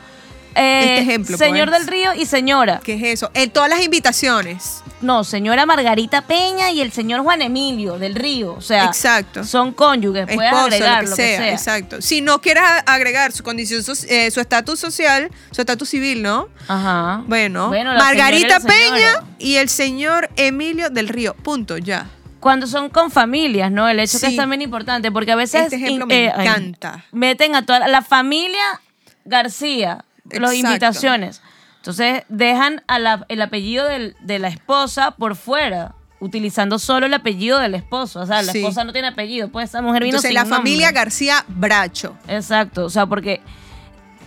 Eh, 0.58 0.80
Este 0.82 1.00
ejemplo, 1.02 1.38
Señor 1.38 1.68
pues. 1.68 1.78
del 1.80 1.88
Río 1.88 2.14
y 2.14 2.26
señora. 2.26 2.80
¿Qué 2.82 2.94
es 2.94 3.02
eso? 3.04 3.30
En 3.34 3.50
todas 3.50 3.70
las 3.70 3.80
invitaciones. 3.82 4.82
No, 5.00 5.22
señora 5.22 5.64
Margarita 5.64 6.22
Peña 6.22 6.72
y 6.72 6.80
el 6.80 6.90
señor 6.90 7.22
Juan 7.22 7.40
Emilio 7.42 7.98
del 8.00 8.16
Río. 8.16 8.54
O 8.54 8.60
sea, 8.60 8.86
Exacto. 8.86 9.44
son 9.44 9.72
cónyuges, 9.72 10.26
puedes 10.26 10.50
Esposo, 10.50 10.64
agregar 10.66 11.04
lo 11.04 11.10
que, 11.10 11.36
sea, 11.36 11.52
Exacto. 11.52 12.02
Si 12.02 12.20
no 12.20 12.40
quieres 12.40 12.64
agregar 12.86 13.30
su 13.30 13.44
condición, 13.44 13.82
eh, 14.08 14.30
su 14.32 14.40
estatus 14.40 14.80
social, 14.80 15.30
su 15.52 15.60
estatus 15.60 15.88
civil, 15.88 16.22
¿no? 16.22 16.48
Ajá. 16.66 17.22
Bueno, 17.28 17.68
Bueno, 17.68 17.94
Margarita. 17.94 18.58
Peña 18.58 19.24
y 19.38 19.54
el 19.56 19.68
señor 19.68 20.28
Emilio 20.36 20.90
del 20.90 21.08
Río. 21.08 21.34
Punto, 21.34 21.78
ya. 21.78 22.06
Cuando 22.40 22.66
son 22.66 22.88
con 22.90 23.10
familias, 23.12 23.70
¿no? 23.70 23.88
El 23.88 24.00
hecho 24.00 24.18
que 24.18 24.26
Sí. 24.26 24.32
es 24.32 24.36
también 24.36 24.62
importante, 24.62 25.12
porque 25.12 25.30
a 25.32 25.36
veces 25.36 25.62
Este 25.64 25.76
ejemplo 25.76 26.06
me 26.06 26.24
eh, 26.26 26.32
encanta. 26.36 27.04
meten 27.12 27.54
a 27.54 27.64
toda 27.64 27.86
la 27.86 28.02
familia 28.02 28.80
García, 29.24 30.04
las 30.32 30.54
invitaciones. 30.54 31.42
Entonces 31.76 32.22
dejan 32.28 32.82
a 32.86 32.98
la- 32.98 33.24
el 33.28 33.40
apellido 33.42 33.86
del- 33.86 34.16
de 34.20 34.38
la 34.38 34.48
esposa 34.48 35.12
por 35.12 35.36
fuera, 35.36 35.94
utilizando 36.20 36.78
solo 36.80 37.06
el 37.06 37.14
apellido 37.14 37.58
del 37.60 37.74
esposo. 37.76 38.20
O 38.20 38.26
sea, 38.26 38.42
la 38.42 38.52
Sí. 38.52 38.58
esposa 38.58 38.82
no 38.84 38.92
tiene 38.92 39.08
apellido, 39.08 39.48
pues 39.48 39.68
esa 39.70 39.80
mujer 39.82 40.02
vino 40.02 40.16
Entonces, 40.16 40.30
sin 40.30 40.34
la 40.34 40.44
familia 40.44 40.88
nombre. 40.88 41.00
García 41.04 41.44
Bracho. 41.48 42.16
Exacto, 42.26 42.84
o 42.86 42.90
sea, 42.90 43.06
porque 43.06 43.40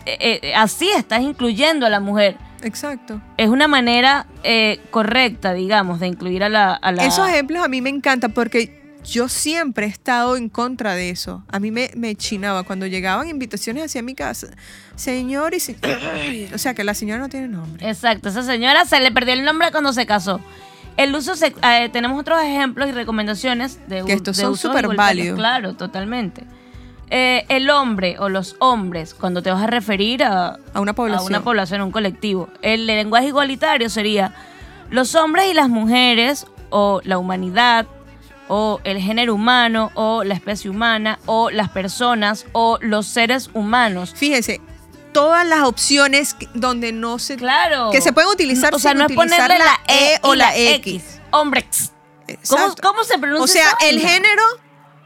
eh, 0.06 0.40
eh, 0.42 0.56
así 0.56 0.90
estás 0.90 1.22
incluyendo 1.22 1.86
a 1.86 1.90
la 1.90 2.00
mujer. 2.00 2.36
Exacto. 2.64 3.22
Es 3.38 3.50
una 3.50 3.68
manera 3.68 4.26
eh, 4.44 4.80
correcta, 4.90 5.54
digamos, 5.54 6.00
de 6.00 6.08
incluir 6.08 6.44
a 6.44 6.50
la... 6.50 6.74
a 6.74 6.92
la- 6.92 7.06
Esos 7.06 7.28
ejemplos 7.30 7.64
a 7.64 7.68
mí 7.68 7.82
me 7.82 7.90
encantan 7.92 8.32
porque 8.32 8.81
yo 9.04 9.28
siempre 9.30 9.86
he 9.86 9.90
estado 9.90 10.36
en 10.38 10.50
contra 10.50 10.94
de 10.96 11.10
eso. 11.10 11.44
A 11.50 11.60
mí 11.60 11.72
me, 11.72 11.92
me 11.96 12.16
chinaba 12.16 12.64
cuando 12.64 12.86
llegaban 12.88 13.28
invitaciones 13.30 13.86
hacia 13.86 14.02
mi 14.04 14.14
casa. 14.16 14.48
Señor 14.96 15.54
y 15.54 15.60
se- 15.60 15.76
O 16.54 16.58
sea, 16.58 16.74
que 16.74 16.84
la 16.84 16.94
señora 16.94 17.20
no 17.20 17.30
tiene 17.30 17.48
nombre. 17.48 17.88
Exacto, 17.88 18.30
esa 18.30 18.44
señora 18.44 18.86
se 18.86 19.00
le 19.00 19.12
perdió 19.12 19.34
el 19.34 19.44
nombre 19.44 19.72
cuando 19.72 19.94
se 19.94 20.06
casó. 20.06 20.40
El 20.98 21.16
uso, 21.16 21.36
sex- 21.36 21.58
eh, 21.64 21.90
tenemos 21.92 22.20
otros 22.20 22.42
ejemplos 22.44 22.90
y 22.90 22.92
recomendaciones 22.92 23.80
de, 23.88 24.04
Que 24.06 24.14
estos 24.14 24.38
de 24.38 24.44
son 24.44 24.58
súper 24.58 24.88
válidos. 24.96 25.38
Claro, 25.38 25.74
totalmente. 25.76 26.44
Eh, 27.10 27.46
el 27.50 27.70
hombre 27.70 28.18
o 28.20 28.30
los 28.30 28.56
hombres, 28.60 29.14
cuando 29.14 29.42
te 29.42 29.52
vas 29.52 29.64
a 29.64 29.68
referir 29.68 30.24
a, 30.24 30.58
A 30.74 30.80
una 30.80 30.94
población. 30.94 31.34
a 31.34 31.38
una 31.38 31.44
población, 31.44 31.82
a 31.82 31.86
un 31.86 31.92
colectivo. 31.92 32.50
El 32.62 32.86
lenguaje 32.88 33.28
igualitario 33.28 33.90
sería 33.90 34.34
los 34.90 35.16
hombres 35.16 35.48
y 35.50 35.54
las 35.54 35.70
mujeres, 35.70 36.46
o 36.70 37.02
la 37.04 37.18
humanidad, 37.18 37.86
o 38.48 38.80
el 38.84 39.00
género 39.00 39.36
humano, 39.36 39.92
o 39.94 40.24
la 40.24 40.34
especie 40.34 40.70
humana, 40.70 41.20
o 41.26 41.50
las 41.50 41.70
personas, 41.70 42.46
o 42.52 42.78
los 42.82 43.08
seres 43.08 43.50
humanos. 43.54 44.14
Fíjese, 44.16 44.62
todas 45.14 45.46
las 45.46 45.62
opciones 45.64 46.36
donde 46.54 46.92
no 46.92 47.20
se... 47.20 47.38
Claro. 47.38 47.90
Que 47.92 48.02
se 48.02 48.14
pueden 48.14 48.30
utilizar 48.30 48.74
O 48.74 48.80
sea, 48.80 48.92
sin 48.92 49.00
no 49.00 49.06
es 49.06 49.12
utilizar 49.12 49.48
ponerle 49.48 49.64
la 49.64 49.80
E 49.88 50.20
o 50.24 50.34
y 50.34 50.38
la 50.38 50.56
X. 50.56 51.22
Hombre. 51.32 51.66
¿Cómo, 52.48 52.76
cómo 52.82 53.04
se 53.04 53.18
pronuncia? 53.18 53.44
O 53.44 53.48
sea, 53.48 53.78
esa 53.80 53.90
el 53.90 54.00
género 54.00 54.44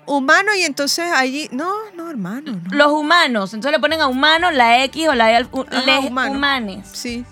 humano 0.06 0.54
y 0.56 0.64
entonces 0.64 1.12
allí... 1.14 1.50
No, 1.52 1.74
no, 1.96 2.10
hermano. 2.10 2.52
No. 2.52 2.76
Los 2.76 2.92
humanos. 2.92 3.54
Entonces 3.54 3.72
le 3.72 3.80
ponen 3.80 4.02
a 4.02 4.08
humano 4.08 4.52
la 4.52 4.84
X 4.84 5.08
o 5.10 5.16
la 5.16 5.32
E 5.32 5.38
Ajá, 5.38 5.48
les 5.86 6.06
humano. 6.06 6.32
humanes. 6.32 6.88
Sí. 6.92 7.26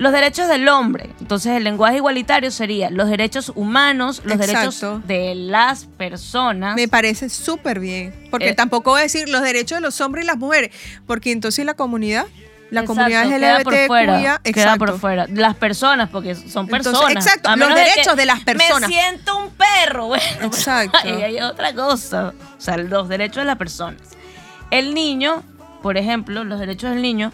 Los 0.00 0.12
derechos 0.12 0.48
del 0.48 0.66
hombre. 0.68 1.10
Entonces 1.20 1.52
el 1.56 1.62
lenguaje 1.64 1.96
igualitario 1.96 2.50
sería 2.50 2.88
los 2.88 3.10
derechos 3.10 3.52
humanos, 3.54 4.22
los 4.24 4.38
derechos 4.38 4.82
de 5.06 5.34
las 5.34 5.84
personas. 5.84 6.74
Me 6.74 6.88
parece 6.88 7.28
súper 7.28 7.80
bien. 7.80 8.28
Porque 8.30 8.48
Eh, 8.48 8.54
tampoco 8.54 8.92
voy 8.92 9.00
a 9.00 9.02
decir 9.02 9.28
los 9.28 9.42
derechos 9.42 9.76
de 9.76 9.82
los 9.82 10.00
hombres 10.00 10.24
y 10.24 10.26
las 10.26 10.38
mujeres. 10.38 10.70
Porque 11.06 11.32
entonces 11.32 11.66
la 11.66 11.74
comunidad, 11.74 12.24
la 12.70 12.80
Exacto, 12.80 12.94
comunidad 12.94 13.28
queda 13.28 13.60
por 13.62 13.86
fuera, 13.86 14.40
queda 14.42 14.76
por 14.76 14.98
fuera. 14.98 15.26
Las 15.28 15.54
personas, 15.56 16.08
porque 16.08 16.34
son 16.34 16.64
Entonces, 16.64 16.92
personas. 16.92 17.26
exacto, 17.26 17.56
los 17.56 17.68
de 17.68 17.74
derechos 17.74 18.16
de 18.16 18.24
las 18.24 18.40
personas. 18.40 18.88
Me 18.88 18.94
siento 18.96 19.36
un 19.36 19.50
perro, 19.50 20.06
bueno. 20.06 20.24
Exacto. 20.46 20.96
ahí 21.04 21.22
hay 21.24 21.40
otra 21.42 21.74
cosa. 21.74 22.32
O 22.56 22.60
sea, 22.60 22.78
los 22.78 23.06
derechos 23.10 23.42
de 23.42 23.44
las 23.44 23.58
personas. 23.58 24.00
El 24.70 24.94
niño, 24.94 25.42
por 25.82 25.98
ejemplo, 25.98 26.42
los 26.44 26.58
derechos 26.58 26.90
del 26.90 27.02
niño, 27.02 27.32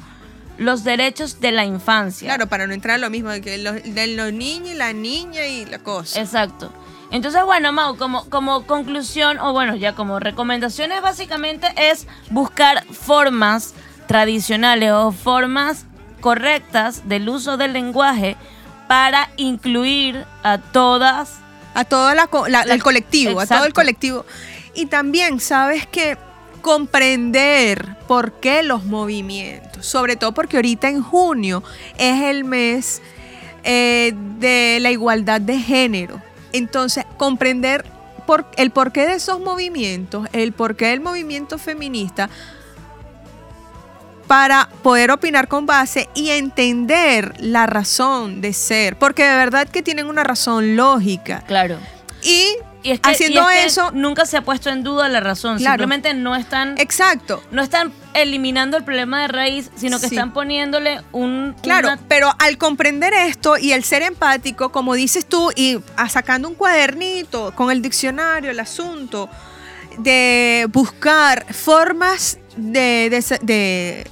los 0.58 0.84
derechos 0.84 1.40
de 1.40 1.52
la 1.52 1.64
infancia. 1.64 2.28
Claro, 2.28 2.48
para 2.48 2.66
no 2.66 2.72
entrar 2.74 2.94
a 2.96 2.98
lo 2.98 3.10
mismo 3.10 3.30
de 3.30 3.40
que 3.40 3.58
los, 3.58 3.82
de 3.82 4.06
los 4.08 4.32
niños 4.32 4.70
y 4.70 4.74
la 4.74 4.92
niña 4.92 5.46
y 5.46 5.64
la 5.66 5.78
cosa. 5.78 6.20
Exacto. 6.20 6.72
Entonces, 7.12 7.44
bueno, 7.44 7.72
Mau, 7.72 7.96
como, 7.96 8.28
como 8.30 8.66
conclusión, 8.66 9.38
o 9.38 9.52
bueno, 9.52 9.76
ya 9.76 9.94
como 9.94 10.18
recomendaciones, 10.18 11.00
básicamente 11.02 11.68
es 11.76 12.06
buscar 12.30 12.84
formas 12.92 13.74
tradicionales 14.08 14.90
o 14.92 15.12
formas 15.12 15.84
correctas 16.20 17.08
del 17.08 17.28
uso 17.28 17.56
del 17.56 17.72
lenguaje 17.72 18.36
para 18.88 19.30
incluir 19.36 20.24
a 20.42 20.58
todas. 20.58 21.34
a 21.74 21.84
todo 21.84 22.14
la, 22.14 22.28
la- 22.48 22.64
La- 22.64 22.74
el 22.74 22.82
colectivo, 22.82 23.38
a 23.40 23.46
todo 23.46 23.64
el 23.66 23.72
colectivo. 23.72 24.24
Y 24.74 24.86
también, 24.86 25.38
¿sabes 25.40 25.86
que 25.86 26.16
Comprender 26.66 27.96
por 28.08 28.40
qué 28.40 28.64
los 28.64 28.84
movimientos, 28.86 29.86
sobre 29.86 30.16
todo 30.16 30.32
porque 30.32 30.56
ahorita 30.56 30.88
en 30.88 31.00
junio 31.00 31.62
es 31.96 32.22
el 32.22 32.42
mes 32.42 33.00
eh, 33.62 34.12
de 34.40 34.78
la 34.80 34.90
igualdad 34.90 35.40
de 35.40 35.60
género. 35.60 36.20
Entonces, 36.52 37.04
comprender 37.18 37.84
por, 38.26 38.46
el 38.56 38.72
porqué 38.72 39.06
de 39.06 39.14
esos 39.14 39.38
movimientos, 39.38 40.26
el 40.32 40.52
porqué 40.52 40.86
del 40.86 41.00
movimiento 41.00 41.56
feminista, 41.56 42.30
para 44.26 44.68
poder 44.82 45.12
opinar 45.12 45.46
con 45.46 45.66
base 45.66 46.08
y 46.14 46.30
entender 46.30 47.34
la 47.38 47.66
razón 47.66 48.40
de 48.40 48.52
ser, 48.52 48.98
porque 48.98 49.22
de 49.22 49.36
verdad 49.36 49.68
que 49.68 49.82
tienen 49.84 50.08
una 50.08 50.24
razón 50.24 50.74
lógica. 50.74 51.44
Claro. 51.46 51.78
Y, 52.26 52.56
Y 52.82 52.90
es 52.92 53.00
que, 53.00 53.10
haciendo 53.10 53.40
y 53.50 53.54
es 53.54 53.60
que 53.60 53.64
eso, 53.66 53.90
nunca 53.92 54.26
se 54.26 54.36
ha 54.36 54.42
puesto 54.42 54.70
en 54.70 54.82
duda 54.82 55.08
la 55.08 55.20
razón. 55.20 55.58
Claro. 55.58 55.72
Simplemente 55.82 56.14
no 56.14 56.36
están, 56.36 56.78
exacto. 56.78 57.42
no 57.50 57.62
están 57.62 57.92
eliminando 58.14 58.76
el 58.76 58.84
problema 58.84 59.22
de 59.22 59.28
raíz, 59.28 59.70
sino 59.76 59.98
que 60.00 60.08
Sí. 60.08 60.14
están 60.14 60.32
poniéndole 60.32 61.00
un. 61.12 61.54
Claro, 61.62 61.88
una- 61.88 62.00
pero 62.08 62.32
al 62.38 62.58
comprender 62.58 63.12
esto 63.14 63.56
y 63.58 63.72
el 63.72 63.82
ser 63.84 64.02
empático, 64.02 64.70
como 64.72 64.94
dices 64.94 65.26
tú, 65.26 65.50
y 65.56 65.78
sacando 66.08 66.48
un 66.48 66.54
cuadernito 66.54 67.52
con 67.54 67.70
el 67.70 67.82
diccionario, 67.82 68.50
el 68.50 68.60
asunto 68.60 69.28
de 69.98 70.66
buscar 70.72 71.46
formas 71.52 72.38
de, 72.56 73.08
de- 73.10 73.38
de- 73.42 74.06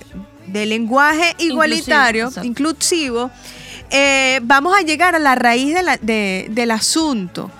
de 0.46 0.66
lenguaje 0.66 1.34
igualitario, 1.38 2.30
inclusivo, 2.42 3.30
eh, 3.90 4.40
vamos 4.42 4.74
a 4.76 4.82
llegar 4.82 5.14
a 5.14 5.18
la 5.18 5.34
raíz 5.34 5.74
de 5.74 5.82
la- 5.82 5.96
de- 5.98 6.46
del 6.50 6.70
asunto. 6.70 7.50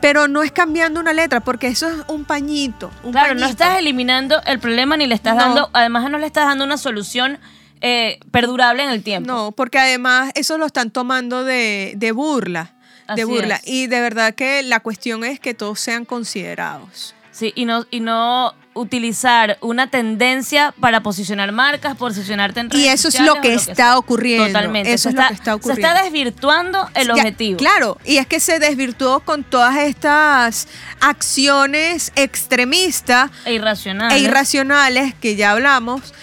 Pero 0.00 0.28
no 0.28 0.42
es 0.42 0.52
cambiando 0.52 1.00
una 1.00 1.12
letra, 1.12 1.40
porque 1.40 1.68
eso 1.68 1.88
es 1.88 1.96
un 2.08 2.24
pañito. 2.24 2.90
un 3.02 3.12
Claro, 3.12 3.34
no 3.34 3.46
estás 3.46 3.78
eliminando 3.78 4.40
el 4.44 4.58
problema 4.58 4.96
ni 4.96 5.06
le 5.06 5.14
estás 5.14 5.34
No. 5.34 5.40
dando, 5.42 5.70
además 5.72 6.10
no 6.10 6.18
le 6.18 6.26
estás 6.26 6.46
dando 6.46 6.64
una 6.64 6.76
solución 6.76 7.38
eh, 7.80 8.18
perdurable 8.30 8.82
en 8.84 8.90
el 8.90 9.02
tiempo. 9.02 9.26
No, 9.30 9.52
porque 9.52 9.78
además 9.78 10.30
eso 10.34 10.58
lo 10.58 10.66
están 10.66 10.90
tomando 10.90 11.44
de, 11.44 11.94
de 11.96 12.12
burla. 12.12 12.74
Así 13.06 13.20
De 13.20 13.24
burla. 13.24 13.56
es. 13.56 13.66
Y 13.66 13.86
de 13.86 14.00
verdad 14.00 14.34
que 14.34 14.62
la 14.62 14.80
cuestión 14.80 15.24
es 15.24 15.40
que 15.40 15.54
todos 15.54 15.78
sean 15.80 16.04
considerados. 16.04 17.14
Sí, 17.30 17.52
y 17.54 17.64
no, 17.66 17.84
y 17.90 18.00
no 18.00 18.54
utilizar 18.76 19.58
una 19.60 19.88
tendencia 19.90 20.72
para 20.80 21.02
posicionar 21.02 21.50
marcas, 21.52 21.96
posicionarte 21.96 22.60
en 22.60 22.70
redes 22.70 22.84
Y 22.84 22.88
eso 22.88 23.08
es 23.08 23.18
lo 23.20 23.40
que 23.40 23.54
está 23.54 23.74
sea. 23.74 23.98
ocurriendo. 23.98 24.46
Totalmente. 24.46 24.92
Eso 24.92 25.04
se 25.04 25.08
es 25.10 25.14
lo 25.16 25.20
está, 25.22 25.28
que 25.28 25.34
está 25.34 25.50
Se 25.50 25.54
ocurriendo. 25.56 25.88
está 25.88 26.02
desvirtuando 26.04 26.90
el 26.94 27.06
Ya, 27.08 27.12
objetivo. 27.14 27.56
Claro, 27.56 27.98
y 28.04 28.18
es 28.18 28.26
que 28.26 28.38
se 28.40 28.58
desvirtuó 28.58 29.20
con 29.20 29.42
todas 29.44 29.76
estas 29.76 30.68
acciones 31.00 32.12
extremistas 32.16 33.30
E 33.44 33.54
irracional. 33.54 34.12
e 34.12 34.18
irracionales 34.18 35.14
que 35.14 35.36
ya 35.36 35.50
hablamos. 35.52 36.14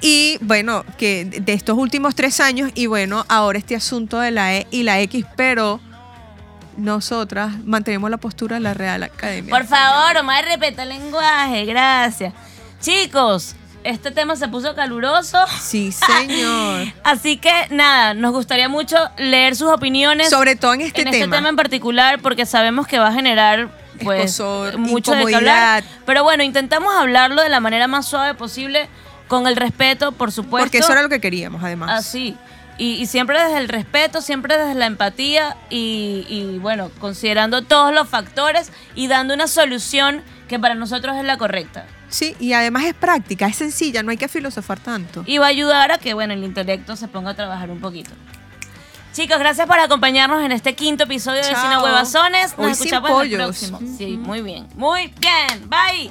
Y 0.00 0.38
bueno, 0.40 0.84
que 0.98 1.24
de 1.24 1.52
estos 1.52 1.78
últimos 1.78 2.14
tres 2.16 2.40
años, 2.40 2.72
y 2.74 2.86
bueno, 2.86 3.24
ahora 3.28 3.58
este 3.58 3.76
asunto 3.76 4.18
de 4.18 4.32
la 4.32 4.54
E 4.56 4.66
y 4.72 4.82
la 4.82 5.00
X, 5.00 5.24
pero 5.36 5.80
nosotras 6.76 7.52
mantenemos 7.64 8.10
la 8.10 8.16
postura 8.16 8.56
de 8.56 8.60
la 8.60 8.74
Real 8.74 9.02
Academia. 9.02 9.50
Por 9.50 9.66
favor, 9.66 10.16
Omar, 10.16 10.44
respeta 10.44 10.82
el 10.82 10.90
lenguaje. 10.90 11.64
Gracias. 11.64 12.32
Chicos, 12.80 13.54
este 13.84 14.10
tema 14.10 14.36
se 14.36 14.48
puso 14.48 14.74
caluroso. 14.74 15.38
Sí, 15.60 15.92
señor. 15.92 16.92
Así 17.04 17.36
que 17.36 17.52
nada, 17.70 18.14
nos 18.14 18.32
gustaría 18.32 18.68
mucho 18.68 18.96
leer 19.18 19.56
sus 19.56 19.68
opiniones. 19.68 20.30
Sobre 20.30 20.56
todo 20.56 20.74
en 20.74 20.82
este 20.82 21.02
en 21.02 21.10
tema. 21.10 21.24
este 21.24 21.36
tema 21.36 21.48
en 21.48 21.56
particular, 21.56 22.20
porque 22.20 22.46
sabemos 22.46 22.86
que 22.86 22.98
va 22.98 23.08
a 23.08 23.12
generar 23.12 23.68
pues 24.02 24.32
Escozor, 24.32 24.78
mucho 24.78 25.14
de 25.14 25.34
hablar. 25.34 25.84
Pero 26.06 26.22
bueno, 26.24 26.42
intentamos 26.42 26.92
hablarlo 26.94 27.42
de 27.42 27.48
la 27.48 27.60
manera 27.60 27.86
más 27.88 28.06
suave 28.06 28.34
posible, 28.34 28.88
con 29.28 29.46
el 29.46 29.56
respeto, 29.56 30.12
por 30.12 30.32
supuesto. 30.32 30.66
Porque 30.66 30.78
eso 30.78 30.92
era 30.92 31.02
lo 31.02 31.08
que 31.08 31.20
queríamos, 31.20 31.62
además. 31.62 31.90
Así. 31.90 32.36
Y, 32.82 32.94
y 32.94 33.06
siempre 33.06 33.40
desde 33.40 33.58
el 33.58 33.68
respeto, 33.68 34.20
siempre 34.20 34.58
desde 34.58 34.74
la 34.74 34.86
empatía 34.86 35.56
y, 35.70 36.26
y, 36.28 36.58
bueno, 36.58 36.90
considerando 36.98 37.62
todos 37.62 37.94
los 37.94 38.08
factores 38.08 38.72
y 38.96 39.06
dando 39.06 39.34
una 39.34 39.46
solución 39.46 40.24
que 40.48 40.58
para 40.58 40.74
nosotros 40.74 41.16
es 41.16 41.22
la 41.22 41.38
correcta. 41.38 41.86
Sí, 42.08 42.34
y 42.40 42.54
además 42.54 42.82
es 42.82 42.94
práctica, 42.94 43.46
es 43.46 43.54
sencilla, 43.54 44.02
no 44.02 44.10
hay 44.10 44.16
que 44.16 44.26
filosofar 44.26 44.80
tanto. 44.80 45.22
Y 45.26 45.38
va 45.38 45.46
a 45.46 45.50
ayudar 45.50 45.92
a 45.92 45.98
que, 45.98 46.12
bueno, 46.12 46.34
el 46.34 46.42
intelecto 46.42 46.96
se 46.96 47.06
ponga 47.06 47.30
a 47.30 47.34
trabajar 47.34 47.70
un 47.70 47.80
poquito. 47.80 48.10
Chicos, 49.12 49.38
gracias 49.38 49.68
por 49.68 49.78
acompañarnos 49.78 50.42
en 50.42 50.50
este 50.50 50.74
quinto 50.74 51.04
episodio 51.04 51.38
de. 51.38 51.54
Cine 51.54 51.78
Huevazones. 51.78 52.58
Nos 52.58 52.66
Hoy 52.66 52.74
sin 52.74 52.86
escuchamos 52.88 53.10
en 53.26 53.30
el 53.30 53.36
próximo. 53.36 53.78
Sí, 53.96 54.16
muy 54.16 54.42
bien. 54.42 54.66
Muy 54.74 55.14
bien. 55.20 55.70
Bye. 55.70 56.10